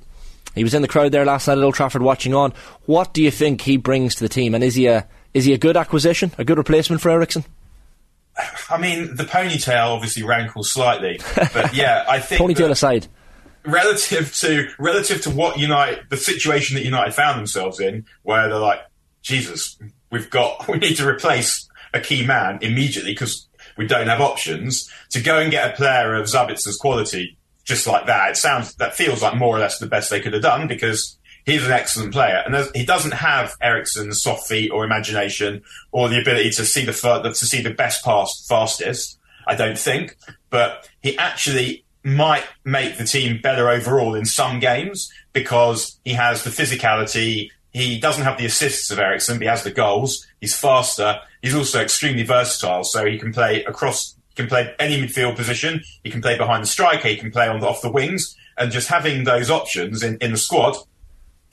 he 0.56 0.63
was 0.63 0.74
in 0.74 0.82
the 0.82 0.88
crowd 0.88 1.12
there 1.12 1.25
last 1.25 1.48
night 1.48 1.58
at 1.58 1.63
Old 1.63 1.75
Trafford 1.75 2.01
watching 2.01 2.34
on. 2.34 2.53
What 2.86 3.13
do 3.13 3.24
you 3.24 3.32
think 3.32 3.62
he 3.62 3.77
brings 3.77 4.15
to 4.15 4.24
the 4.24 4.30
team, 4.30 4.53
and 4.53 4.63
is 4.63 4.75
he 4.75 4.88
a 4.88 5.08
is 5.34 5.46
he 5.46 5.53
a 5.53 5.58
good 5.58 5.77
acquisition, 5.77 6.34
a 6.38 6.44
good 6.44 6.58
replacement 6.58 7.01
for 7.01 7.10
Eriksen? 7.10 7.46
I 8.69 8.77
mean, 8.77 9.15
the 9.15 9.24
ponytail 9.24 9.88
obviously 9.88 10.24
rankles 10.24 10.71
slightly, 10.71 11.19
but 11.36 11.74
yeah, 11.74 12.05
I 12.07 12.19
think 12.19 12.41
ponytail 12.41 12.71
aside, 12.71 13.07
relative 13.65 14.36
to 14.38 14.69
relative 14.79 15.21
to 15.24 15.29
what 15.29 15.60
United, 15.60 16.05
the 16.10 16.17
situation 16.17 16.75
that 16.75 16.86
United 16.86 17.13
found 17.13 17.39
themselves 17.39 17.79
in, 17.79 18.05
where 18.24 18.50
they're 18.50 18.60
like, 18.60 18.81
Jesus, 19.21 19.77
we've 20.12 20.29
got, 20.29 20.67
we 20.69 20.77
need 20.77 20.95
to 20.98 21.07
replace 21.07 21.67
a 21.93 22.00
key 22.00 22.25
man 22.25 22.60
immediately 22.62 23.12
because 23.13 23.48
we 23.77 23.88
don't 23.88 24.07
have 24.07 24.21
options. 24.21 24.89
To 25.12 25.21
go 25.21 25.39
and 25.39 25.51
get 25.51 25.74
a 25.74 25.75
player 25.75 26.15
of 26.15 26.27
Sabitzer's 26.27 26.77
quality 26.77 27.38
just 27.63 27.86
like 27.88 28.07
that, 28.07 28.31
it 28.31 28.38
sounds 28.38 28.75
that 28.75 28.95
feels 28.95 29.21
like 29.21 29.36
more 29.36 29.55
or 29.55 29.60
less 29.60 29.77
the 29.79 29.86
best 29.86 30.10
they 30.10 30.19
could 30.19 30.33
have 30.33 30.41
done 30.41 30.67
because 30.67 31.17
he's 31.45 31.65
an 31.65 31.71
excellent 31.71 32.13
player, 32.13 32.43
and 32.45 32.69
he 32.75 32.86
doesn't 32.86 33.13
have 33.13 33.53
Eriksen's 33.62 34.21
soft 34.21 34.48
feet 34.48 34.71
or 34.71 34.83
imagination 34.83 35.62
or 35.91 36.10
the 36.10 36.19
ability 36.19 36.51
to 36.51 36.65
see 36.65 36.86
the 36.86 36.93
to 36.93 37.33
see 37.36 37.62
the 37.62 37.74
best 37.74 38.03
pass 38.03 38.45
fastest. 38.48 39.17
I 39.48 39.55
don't 39.55 39.77
think, 39.77 40.15
but 40.50 40.88
he 41.01 41.17
actually 41.17 41.83
might 42.03 42.43
make 42.63 42.98
the 42.98 43.03
team 43.03 43.39
better 43.41 43.69
overall 43.69 44.15
in 44.15 44.25
some 44.25 44.60
games 44.60 45.12
because 45.33 46.00
he 46.03 46.13
has 46.13 46.43
the 46.43 46.50
physicality. 46.50 47.50
He 47.71 48.00
doesn't 48.00 48.24
have 48.24 48.38
the 48.38 48.45
assists 48.45 48.91
of 48.91 49.00
Eriksen, 49.00 49.38
but 49.38 49.43
he 49.43 49.48
has 49.48 49.63
the 49.63 49.71
goals. 49.71 50.27
He's 50.39 50.55
faster. 50.55 51.19
He's 51.41 51.55
also 51.55 51.81
extremely 51.81 52.24
versatile, 52.24 52.83
so 52.83 53.05
he 53.05 53.17
can 53.17 53.33
play 53.33 53.63
across. 53.63 54.15
He 54.29 54.36
can 54.36 54.48
play 54.48 54.74
any 54.79 55.01
midfield 55.01 55.36
position. 55.36 55.81
He 56.03 56.10
can 56.10 56.21
play 56.21 56.38
behind 56.38 56.63
the 56.63 56.67
striker. 56.67 57.07
He 57.07 57.17
can 57.17 57.31
play 57.31 57.48
on 57.48 57.60
the, 57.60 57.67
off 57.67 57.81
the 57.81 57.91
wings. 57.91 58.36
And 58.57 58.71
just 58.71 58.89
having 58.89 59.24
those 59.24 59.50
options 59.50 60.03
in, 60.03 60.17
in 60.17 60.31
the 60.31 60.38
squad 60.38 60.75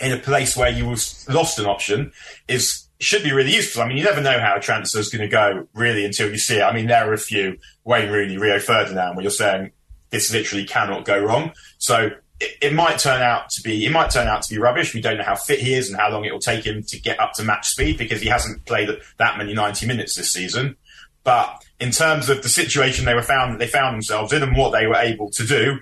in 0.00 0.12
a 0.12 0.18
place 0.18 0.56
where 0.56 0.70
you 0.70 0.86
lost 1.28 1.58
an 1.58 1.66
option 1.66 2.12
is 2.46 2.88
should 3.00 3.22
be 3.22 3.32
really 3.32 3.54
useful. 3.54 3.82
I 3.82 3.88
mean, 3.88 3.96
you 3.96 4.04
never 4.04 4.20
know 4.20 4.40
how 4.40 4.56
a 4.56 4.60
transfer 4.60 4.98
is 4.98 5.08
going 5.08 5.22
to 5.22 5.28
go 5.28 5.68
really 5.72 6.04
until 6.04 6.30
you 6.30 6.38
see 6.38 6.56
it. 6.56 6.62
I 6.62 6.72
mean, 6.72 6.86
there 6.86 7.08
are 7.08 7.12
a 7.12 7.18
few 7.18 7.58
Wayne 7.84 8.10
Rooney, 8.10 8.38
Rio 8.38 8.58
Ferdinand, 8.58 9.14
where 9.14 9.22
you're 9.22 9.30
saying 9.30 9.70
this 10.10 10.32
literally 10.32 10.64
cannot 10.64 11.04
go 11.04 11.18
wrong. 11.22 11.52
So 11.78 12.10
it, 12.40 12.50
it, 12.60 12.72
might 12.72 12.98
turn 12.98 13.22
out 13.22 13.50
to 13.50 13.62
be 13.62 13.84
it 13.84 13.92
might 13.92 14.10
turn 14.10 14.26
out 14.26 14.42
to 14.42 14.54
be 14.54 14.58
rubbish. 14.58 14.94
We 14.94 15.00
don't 15.00 15.18
know 15.18 15.24
how 15.24 15.36
fit 15.36 15.60
he 15.60 15.74
is 15.74 15.90
and 15.90 15.98
how 15.98 16.10
long 16.10 16.24
it 16.24 16.32
will 16.32 16.40
take 16.40 16.64
him 16.64 16.82
to 16.84 17.00
get 17.00 17.20
up 17.20 17.34
to 17.34 17.44
match 17.44 17.68
speed 17.68 17.98
because 17.98 18.20
he 18.20 18.28
hasn't 18.28 18.64
played 18.66 18.90
that 19.18 19.38
many 19.38 19.54
90 19.54 19.86
minutes 19.86 20.16
this 20.16 20.32
season. 20.32 20.76
But 21.24 21.62
in 21.78 21.90
terms 21.90 22.28
of 22.28 22.42
the 22.42 22.48
situation 22.48 23.04
they 23.04 23.14
were 23.14 23.22
found 23.22 23.60
they 23.60 23.66
found 23.66 23.94
themselves 23.94 24.32
in 24.32 24.42
and 24.42 24.56
what 24.56 24.70
they 24.70 24.86
were 24.86 24.96
able 24.96 25.30
to 25.30 25.46
do, 25.46 25.78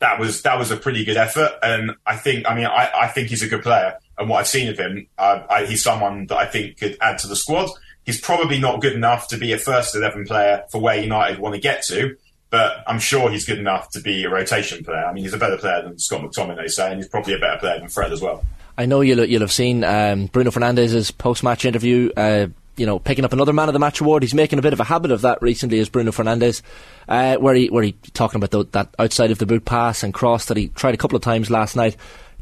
that 0.00 0.18
was 0.18 0.42
that 0.42 0.58
was 0.58 0.70
a 0.70 0.76
pretty 0.76 1.04
good 1.04 1.16
effort. 1.16 1.52
And 1.62 1.92
I 2.04 2.16
think, 2.16 2.48
I 2.48 2.54
mean, 2.54 2.66
I, 2.66 2.90
I 3.02 3.06
think 3.08 3.28
he's 3.28 3.42
a 3.42 3.48
good 3.48 3.62
player. 3.62 3.98
And 4.18 4.28
what 4.28 4.40
I've 4.40 4.48
seen 4.48 4.68
of 4.68 4.78
him, 4.78 5.06
uh, 5.16 5.44
I, 5.48 5.64
he's 5.64 5.82
someone 5.82 6.26
that 6.26 6.36
I 6.36 6.46
think 6.46 6.78
could 6.78 6.98
add 7.00 7.18
to 7.18 7.28
the 7.28 7.36
squad. 7.36 7.70
He's 8.04 8.20
probably 8.20 8.58
not 8.58 8.80
good 8.80 8.94
enough 8.94 9.28
to 9.28 9.38
be 9.38 9.52
a 9.52 9.58
first 9.58 9.94
eleven 9.94 10.24
player 10.24 10.64
for 10.70 10.80
where 10.80 11.00
United 11.00 11.38
want 11.38 11.54
to 11.54 11.60
get 11.60 11.82
to, 11.84 12.16
but 12.48 12.82
I'm 12.86 12.98
sure 12.98 13.30
he's 13.30 13.44
good 13.44 13.58
enough 13.58 13.90
to 13.90 14.00
be 14.00 14.24
a 14.24 14.30
rotation 14.30 14.84
player. 14.84 15.04
I 15.04 15.12
mean, 15.12 15.24
he's 15.24 15.34
a 15.34 15.38
better 15.38 15.58
player 15.58 15.82
than 15.82 15.98
Scott 15.98 16.22
McTominay, 16.22 16.68
say, 16.70 16.90
and 16.90 16.96
he's 16.96 17.08
probably 17.08 17.34
a 17.34 17.38
better 17.38 17.58
player 17.58 17.78
than 17.78 17.88
Fred 17.88 18.12
as 18.12 18.20
well. 18.20 18.44
I 18.78 18.86
know 18.86 19.02
you'll 19.02 19.24
you'll 19.24 19.42
have 19.42 19.52
seen 19.52 19.84
um, 19.84 20.26
Bruno 20.26 20.50
Fernandes's 20.50 21.10
post 21.10 21.42
match 21.42 21.66
interview. 21.66 22.10
Uh, 22.16 22.48
you 22.80 22.86
know, 22.86 22.98
picking 22.98 23.26
up 23.26 23.34
another 23.34 23.52
man 23.52 23.68
of 23.68 23.74
the 23.74 23.78
match 23.78 24.00
award. 24.00 24.22
He's 24.22 24.34
making 24.34 24.58
a 24.58 24.62
bit 24.62 24.72
of 24.72 24.80
a 24.80 24.84
habit 24.84 25.10
of 25.10 25.20
that 25.20 25.42
recently, 25.42 25.78
as 25.78 25.90
Bruno 25.90 26.10
Fernandes, 26.12 26.62
uh, 27.06 27.36
where 27.36 27.54
he 27.54 27.68
where 27.68 27.84
he 27.84 27.92
talking 28.14 28.42
about 28.42 28.50
the, 28.50 28.64
that 28.72 28.94
outside 28.98 29.30
of 29.30 29.38
the 29.38 29.46
boot 29.46 29.66
pass 29.66 30.02
and 30.02 30.14
cross 30.14 30.46
that 30.46 30.56
he 30.56 30.68
tried 30.68 30.94
a 30.94 30.96
couple 30.96 31.16
of 31.16 31.22
times 31.22 31.50
last 31.50 31.76
night. 31.76 31.96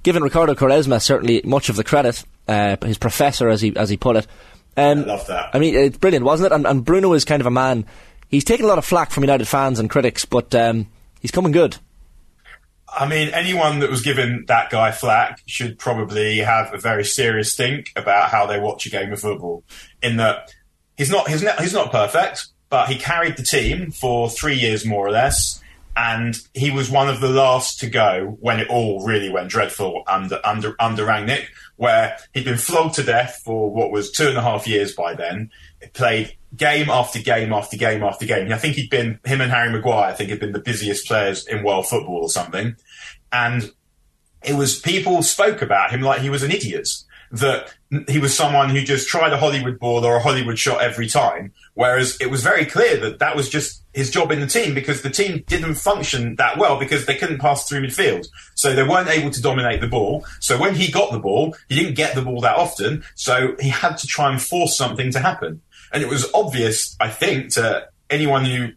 Given 0.04 0.22
Ricardo 0.22 0.54
Quaresma 0.54 1.02
certainly 1.02 1.42
much 1.44 1.68
of 1.68 1.74
the 1.76 1.82
credit, 1.82 2.24
uh, 2.46 2.76
his 2.82 2.98
professor 2.98 3.48
as 3.48 3.60
he 3.60 3.76
as 3.76 3.90
he 3.90 3.96
put 3.96 4.16
it. 4.16 4.26
Um, 4.76 5.00
I 5.00 5.06
love 5.06 5.26
that. 5.26 5.50
I 5.52 5.58
mean, 5.58 5.74
it's 5.74 5.98
brilliant, 5.98 6.24
wasn't 6.24 6.52
it? 6.52 6.54
And, 6.54 6.64
and, 6.64 6.84
Bruno 6.84 7.12
is 7.14 7.24
kind 7.24 7.40
of 7.42 7.46
a 7.46 7.50
man. 7.50 7.84
He's 8.28 8.44
taken 8.44 8.64
a 8.64 8.68
lot 8.68 8.78
of 8.78 8.84
flack 8.84 9.10
from 9.10 9.24
United 9.24 9.48
fans 9.48 9.80
and 9.80 9.90
critics, 9.90 10.24
but 10.24 10.54
um, 10.54 10.86
he's 11.20 11.32
coming 11.32 11.50
good. 11.50 11.76
I 12.90 13.06
mean, 13.06 13.28
anyone 13.28 13.80
that 13.80 13.90
was 13.90 14.02
given 14.02 14.44
that 14.48 14.70
guy 14.70 14.92
flack 14.92 15.42
should 15.46 15.78
probably 15.78 16.38
have 16.38 16.72
a 16.72 16.78
very 16.78 17.04
serious 17.04 17.54
think 17.54 17.92
about 17.96 18.30
how 18.30 18.46
they 18.46 18.58
watch 18.58 18.86
a 18.86 18.90
game 18.90 19.12
of 19.12 19.20
football. 19.20 19.62
In 20.02 20.16
that 20.16 20.52
he's 20.96 21.10
not 21.10 21.28
he's 21.28 21.42
not, 21.42 21.60
he's 21.60 21.74
not 21.74 21.92
perfect, 21.92 22.46
but 22.70 22.88
he 22.88 22.98
carried 22.98 23.36
the 23.36 23.42
team 23.42 23.90
for 23.90 24.30
three 24.30 24.56
years 24.56 24.86
more 24.86 25.06
or 25.06 25.10
less, 25.10 25.62
and 25.96 26.38
he 26.54 26.70
was 26.70 26.90
one 26.90 27.08
of 27.08 27.20
the 27.20 27.28
last 27.28 27.80
to 27.80 27.90
go 27.90 28.38
when 28.40 28.58
it 28.58 28.68
all 28.68 29.04
really 29.04 29.28
went 29.28 29.50
dreadful 29.50 30.02
under 30.06 30.40
under 30.44 30.74
under 30.80 31.04
Rangnick, 31.04 31.46
where 31.76 32.16
he'd 32.32 32.46
been 32.46 32.56
flogged 32.56 32.94
to 32.94 33.02
death 33.02 33.42
for 33.44 33.70
what 33.70 33.90
was 33.90 34.10
two 34.10 34.28
and 34.28 34.38
a 34.38 34.42
half 34.42 34.66
years 34.66 34.94
by 34.94 35.14
then. 35.14 35.50
Played 35.92 36.37
game 36.56 36.88
after 36.88 37.18
game 37.18 37.52
after 37.52 37.76
game 37.76 38.02
after 38.02 38.26
game. 38.26 38.52
I 38.52 38.58
think 38.58 38.76
he'd 38.76 38.90
been 38.90 39.20
him 39.24 39.40
and 39.40 39.50
Harry 39.50 39.70
Maguire. 39.70 40.10
I 40.10 40.12
think 40.12 40.30
had 40.30 40.40
been 40.40 40.52
the 40.52 40.60
busiest 40.60 41.06
players 41.06 41.46
in 41.46 41.62
world 41.62 41.88
football 41.88 42.22
or 42.22 42.30
something, 42.30 42.76
and 43.32 43.70
it 44.42 44.54
was 44.54 44.78
people 44.78 45.22
spoke 45.22 45.62
about 45.62 45.90
him 45.90 46.00
like 46.00 46.20
he 46.20 46.30
was 46.30 46.42
an 46.42 46.50
idiot 46.50 46.88
that 47.30 47.74
he 48.08 48.18
was 48.18 48.34
someone 48.34 48.70
who 48.70 48.82
just 48.82 49.08
tried 49.08 49.32
a 49.32 49.38
Hollywood 49.38 49.78
ball 49.78 50.04
or 50.04 50.16
a 50.16 50.22
Hollywood 50.22 50.58
shot 50.58 50.80
every 50.80 51.08
time. 51.08 51.52
Whereas 51.74 52.16
it 52.20 52.30
was 52.30 52.42
very 52.42 52.64
clear 52.64 52.96
that 52.98 53.18
that 53.18 53.36
was 53.36 53.48
just 53.48 53.82
his 53.92 54.10
job 54.10 54.30
in 54.30 54.40
the 54.40 54.46
team 54.46 54.74
because 54.74 55.02
the 55.02 55.10
team 55.10 55.44
didn't 55.46 55.74
function 55.74 56.36
that 56.36 56.58
well 56.58 56.78
because 56.78 57.06
they 57.06 57.16
couldn't 57.16 57.38
pass 57.38 57.68
through 57.68 57.82
midfield. 57.82 58.26
So 58.54 58.74
they 58.74 58.82
weren't 58.82 59.08
able 59.08 59.30
to 59.30 59.42
dominate 59.42 59.80
the 59.80 59.88
ball. 59.88 60.24
So 60.40 60.58
when 60.58 60.74
he 60.74 60.90
got 60.90 61.12
the 61.12 61.18
ball, 61.18 61.56
he 61.68 61.74
didn't 61.74 61.94
get 61.94 62.14
the 62.14 62.22
ball 62.22 62.40
that 62.40 62.56
often. 62.56 63.04
So 63.14 63.56
he 63.60 63.68
had 63.68 63.96
to 63.98 64.06
try 64.06 64.30
and 64.30 64.40
force 64.40 64.76
something 64.76 65.10
to 65.12 65.20
happen. 65.20 65.60
And 65.92 66.02
it 66.02 66.08
was 66.08 66.30
obvious, 66.34 66.96
I 67.00 67.08
think, 67.08 67.50
to 67.52 67.88
anyone 68.10 68.44
who 68.44 68.70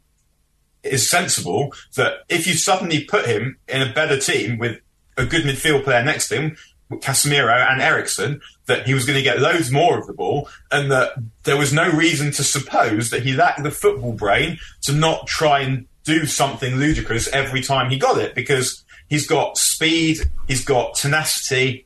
is 0.84 1.08
sensible 1.08 1.74
that 1.96 2.22
if 2.30 2.48
you 2.48 2.54
suddenly 2.54 3.04
put 3.04 3.26
him 3.26 3.58
in 3.68 3.82
a 3.82 3.94
better 3.94 4.18
team 4.18 4.58
with 4.58 4.80
a 5.18 5.26
good 5.26 5.44
midfield 5.44 5.84
player 5.84 6.04
next 6.04 6.30
to 6.30 6.42
him, 6.42 6.58
Casemiro 7.00 7.56
and 7.70 7.82
Eriksen 7.82 8.42
that 8.66 8.86
he 8.86 8.94
was 8.94 9.06
going 9.06 9.18
to 9.18 9.24
get 9.24 9.40
loads 9.40 9.72
more 9.72 9.98
of 9.98 10.08
the 10.08 10.14
ball 10.14 10.50
and 10.72 10.92
that 10.92 11.12
there 11.44 11.58
was 11.58 11.72
no 11.72 11.90
reason 11.90 12.32
to 12.32 12.44
suppose 12.44 13.10
that 13.10 13.24
he 13.24 13.34
lacked 13.34 13.64
the 13.64 13.72
football 13.72 14.14
brain 14.14 14.58
to 14.82 14.92
not 14.92 15.28
try 15.28 15.62
and 15.62 15.88
do 16.04 16.26
something 16.26 16.76
ludicrous 16.76 17.28
every 17.30 17.62
time 17.62 17.90
he 17.90 17.98
got 17.98 18.18
it 18.18 18.36
because 18.36 18.84
he's 19.08 19.28
got 19.28 19.58
speed, 19.58 20.20
he's 20.48 20.66
got 20.66 20.96
tenacity, 20.96 21.86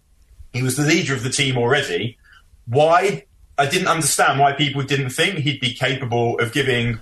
he 0.53 0.63
was 0.63 0.77
the 0.77 0.86
leader 0.86 1.13
of 1.13 1.24
the 1.24 1.29
team 1.29 1.58
already. 1.58 2.17
Why? 2.65 3.25
I 3.57 3.65
didn't 3.67 3.88
understand 3.88 4.39
why 4.39 4.51
people 4.51 4.83
didn't 4.83 5.12
think 5.12 5.39
he'd 5.39 5.62
be 5.62 5.74
capable 5.74 6.39
of 6.39 6.51
giving 6.51 7.00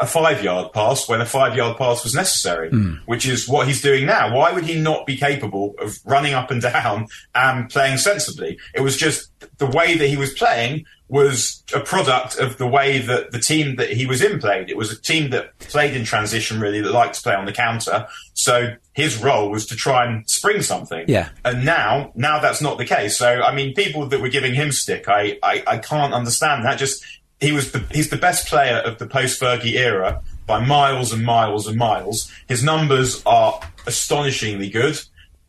a 0.00 0.06
five 0.06 0.42
yard 0.42 0.72
pass 0.72 1.08
when 1.08 1.20
a 1.20 1.26
five 1.26 1.54
yard 1.54 1.76
pass 1.76 2.02
was 2.02 2.14
necessary, 2.14 2.70
mm. 2.70 2.98
which 3.06 3.26
is 3.26 3.46
what 3.46 3.68
he's 3.68 3.82
doing 3.82 4.06
now. 4.06 4.34
Why 4.34 4.52
would 4.52 4.64
he 4.64 4.80
not 4.80 5.06
be 5.06 5.16
capable 5.16 5.74
of 5.78 5.98
running 6.04 6.32
up 6.32 6.50
and 6.50 6.62
down 6.62 7.06
and 7.34 7.68
playing 7.68 7.98
sensibly? 7.98 8.58
It 8.74 8.80
was 8.80 8.96
just 8.96 9.30
the 9.58 9.66
way 9.66 9.96
that 9.96 10.06
he 10.08 10.16
was 10.16 10.32
playing 10.32 10.86
was 11.08 11.64
a 11.74 11.80
product 11.80 12.38
of 12.38 12.56
the 12.56 12.66
way 12.66 13.00
that 13.00 13.32
the 13.32 13.38
team 13.40 13.76
that 13.76 13.90
he 13.90 14.06
was 14.06 14.22
in 14.22 14.38
played. 14.38 14.70
It 14.70 14.76
was 14.76 14.92
a 14.92 15.00
team 15.00 15.30
that 15.30 15.58
played 15.58 15.94
in 15.94 16.04
transition 16.04 16.60
really, 16.60 16.80
that 16.80 16.92
liked 16.92 17.16
to 17.16 17.22
play 17.22 17.34
on 17.34 17.46
the 17.46 17.52
counter. 17.52 18.06
So 18.34 18.76
his 18.92 19.20
role 19.20 19.50
was 19.50 19.66
to 19.66 19.76
try 19.76 20.06
and 20.06 20.28
spring 20.30 20.62
something. 20.62 21.04
Yeah. 21.08 21.30
And 21.44 21.64
now, 21.64 22.12
now 22.14 22.38
that's 22.38 22.62
not 22.62 22.78
the 22.78 22.84
case. 22.84 23.18
So, 23.18 23.42
I 23.42 23.52
mean, 23.52 23.74
people 23.74 24.06
that 24.06 24.20
were 24.20 24.28
giving 24.28 24.54
him 24.54 24.70
stick, 24.70 25.08
I, 25.08 25.36
I, 25.42 25.64
I 25.66 25.78
can't 25.78 26.14
understand 26.14 26.64
that. 26.64 26.78
Just 26.78 27.04
he 27.40 27.52
was 27.52 27.72
the, 27.72 27.84
he's 27.90 28.10
the 28.10 28.16
best 28.16 28.48
player 28.48 28.76
of 28.76 28.98
the 28.98 29.06
post 29.06 29.40
Fergie 29.40 29.74
era 29.74 30.22
by 30.46 30.64
miles 30.64 31.12
and 31.12 31.24
miles 31.24 31.66
and 31.66 31.76
miles. 31.76 32.30
His 32.48 32.62
numbers 32.62 33.22
are 33.24 33.60
astonishingly 33.86 34.68
good, 34.68 35.00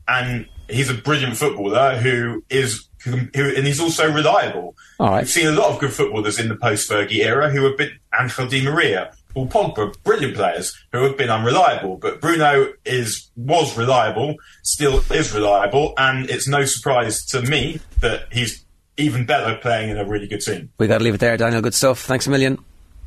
and 0.07 0.47
he's 0.69 0.89
a 0.89 0.93
brilliant 0.93 1.37
footballer 1.37 1.97
who 1.97 2.43
is 2.49 2.87
who, 3.03 3.17
and 3.33 3.65
he's 3.65 3.79
also 3.79 4.11
reliable. 4.11 4.75
All 4.99 5.09
right. 5.09 5.21
We've 5.21 5.29
seen 5.29 5.47
a 5.47 5.51
lot 5.51 5.71
of 5.71 5.79
good 5.79 5.91
footballers 5.91 6.39
in 6.39 6.49
the 6.49 6.55
post 6.55 6.89
Fergie 6.89 7.25
era 7.25 7.49
who 7.49 7.63
have 7.65 7.77
been 7.77 7.91
Angel 8.19 8.47
Di 8.47 8.63
Maria, 8.63 9.11
Paul 9.33 9.47
Pogba, 9.47 9.95
brilliant 10.03 10.35
players 10.35 10.77
who 10.91 11.03
have 11.03 11.17
been 11.17 11.29
unreliable. 11.29 11.97
But 11.97 12.21
Bruno 12.21 12.73
is 12.85 13.31
was 13.35 13.75
reliable, 13.77 14.35
still 14.63 15.03
is 15.11 15.33
reliable, 15.33 15.93
and 15.97 16.29
it's 16.29 16.47
no 16.47 16.63
surprise 16.65 17.25
to 17.27 17.41
me 17.41 17.79
that 17.99 18.27
he's 18.31 18.63
even 19.01 19.25
better 19.25 19.55
playing 19.57 19.89
in 19.89 19.97
a 19.97 20.05
really 20.05 20.27
good 20.27 20.41
team. 20.41 20.71
We 20.77 20.87
got 20.87 20.99
to 20.99 21.03
leave 21.03 21.15
it 21.15 21.19
there, 21.19 21.37
Daniel. 21.37 21.61
Good 21.61 21.73
stuff. 21.73 22.01
Thanks 22.01 22.27
a 22.27 22.29
million. 22.29 22.57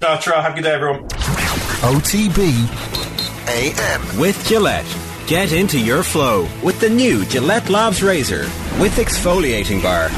No, 0.01 0.17
try. 0.19 0.41
Have 0.43 0.53
a 0.53 0.55
good 0.57 0.65
day, 0.65 0.73
everyone. 0.75 1.09
OTB 1.85 2.49
AM. 3.49 4.19
With 4.19 4.43
Gillette. 4.47 4.87
Get 5.27 5.53
into 5.53 5.81
your 5.81 6.03
flow 6.03 6.47
with 6.63 6.79
the 6.81 6.91
new 6.91 7.25
Gillette 7.27 7.71
Labs 7.71 8.03
Razor 8.03 8.43
with 8.79 8.97
exfoliating 8.97 9.83
bar. 9.83 10.11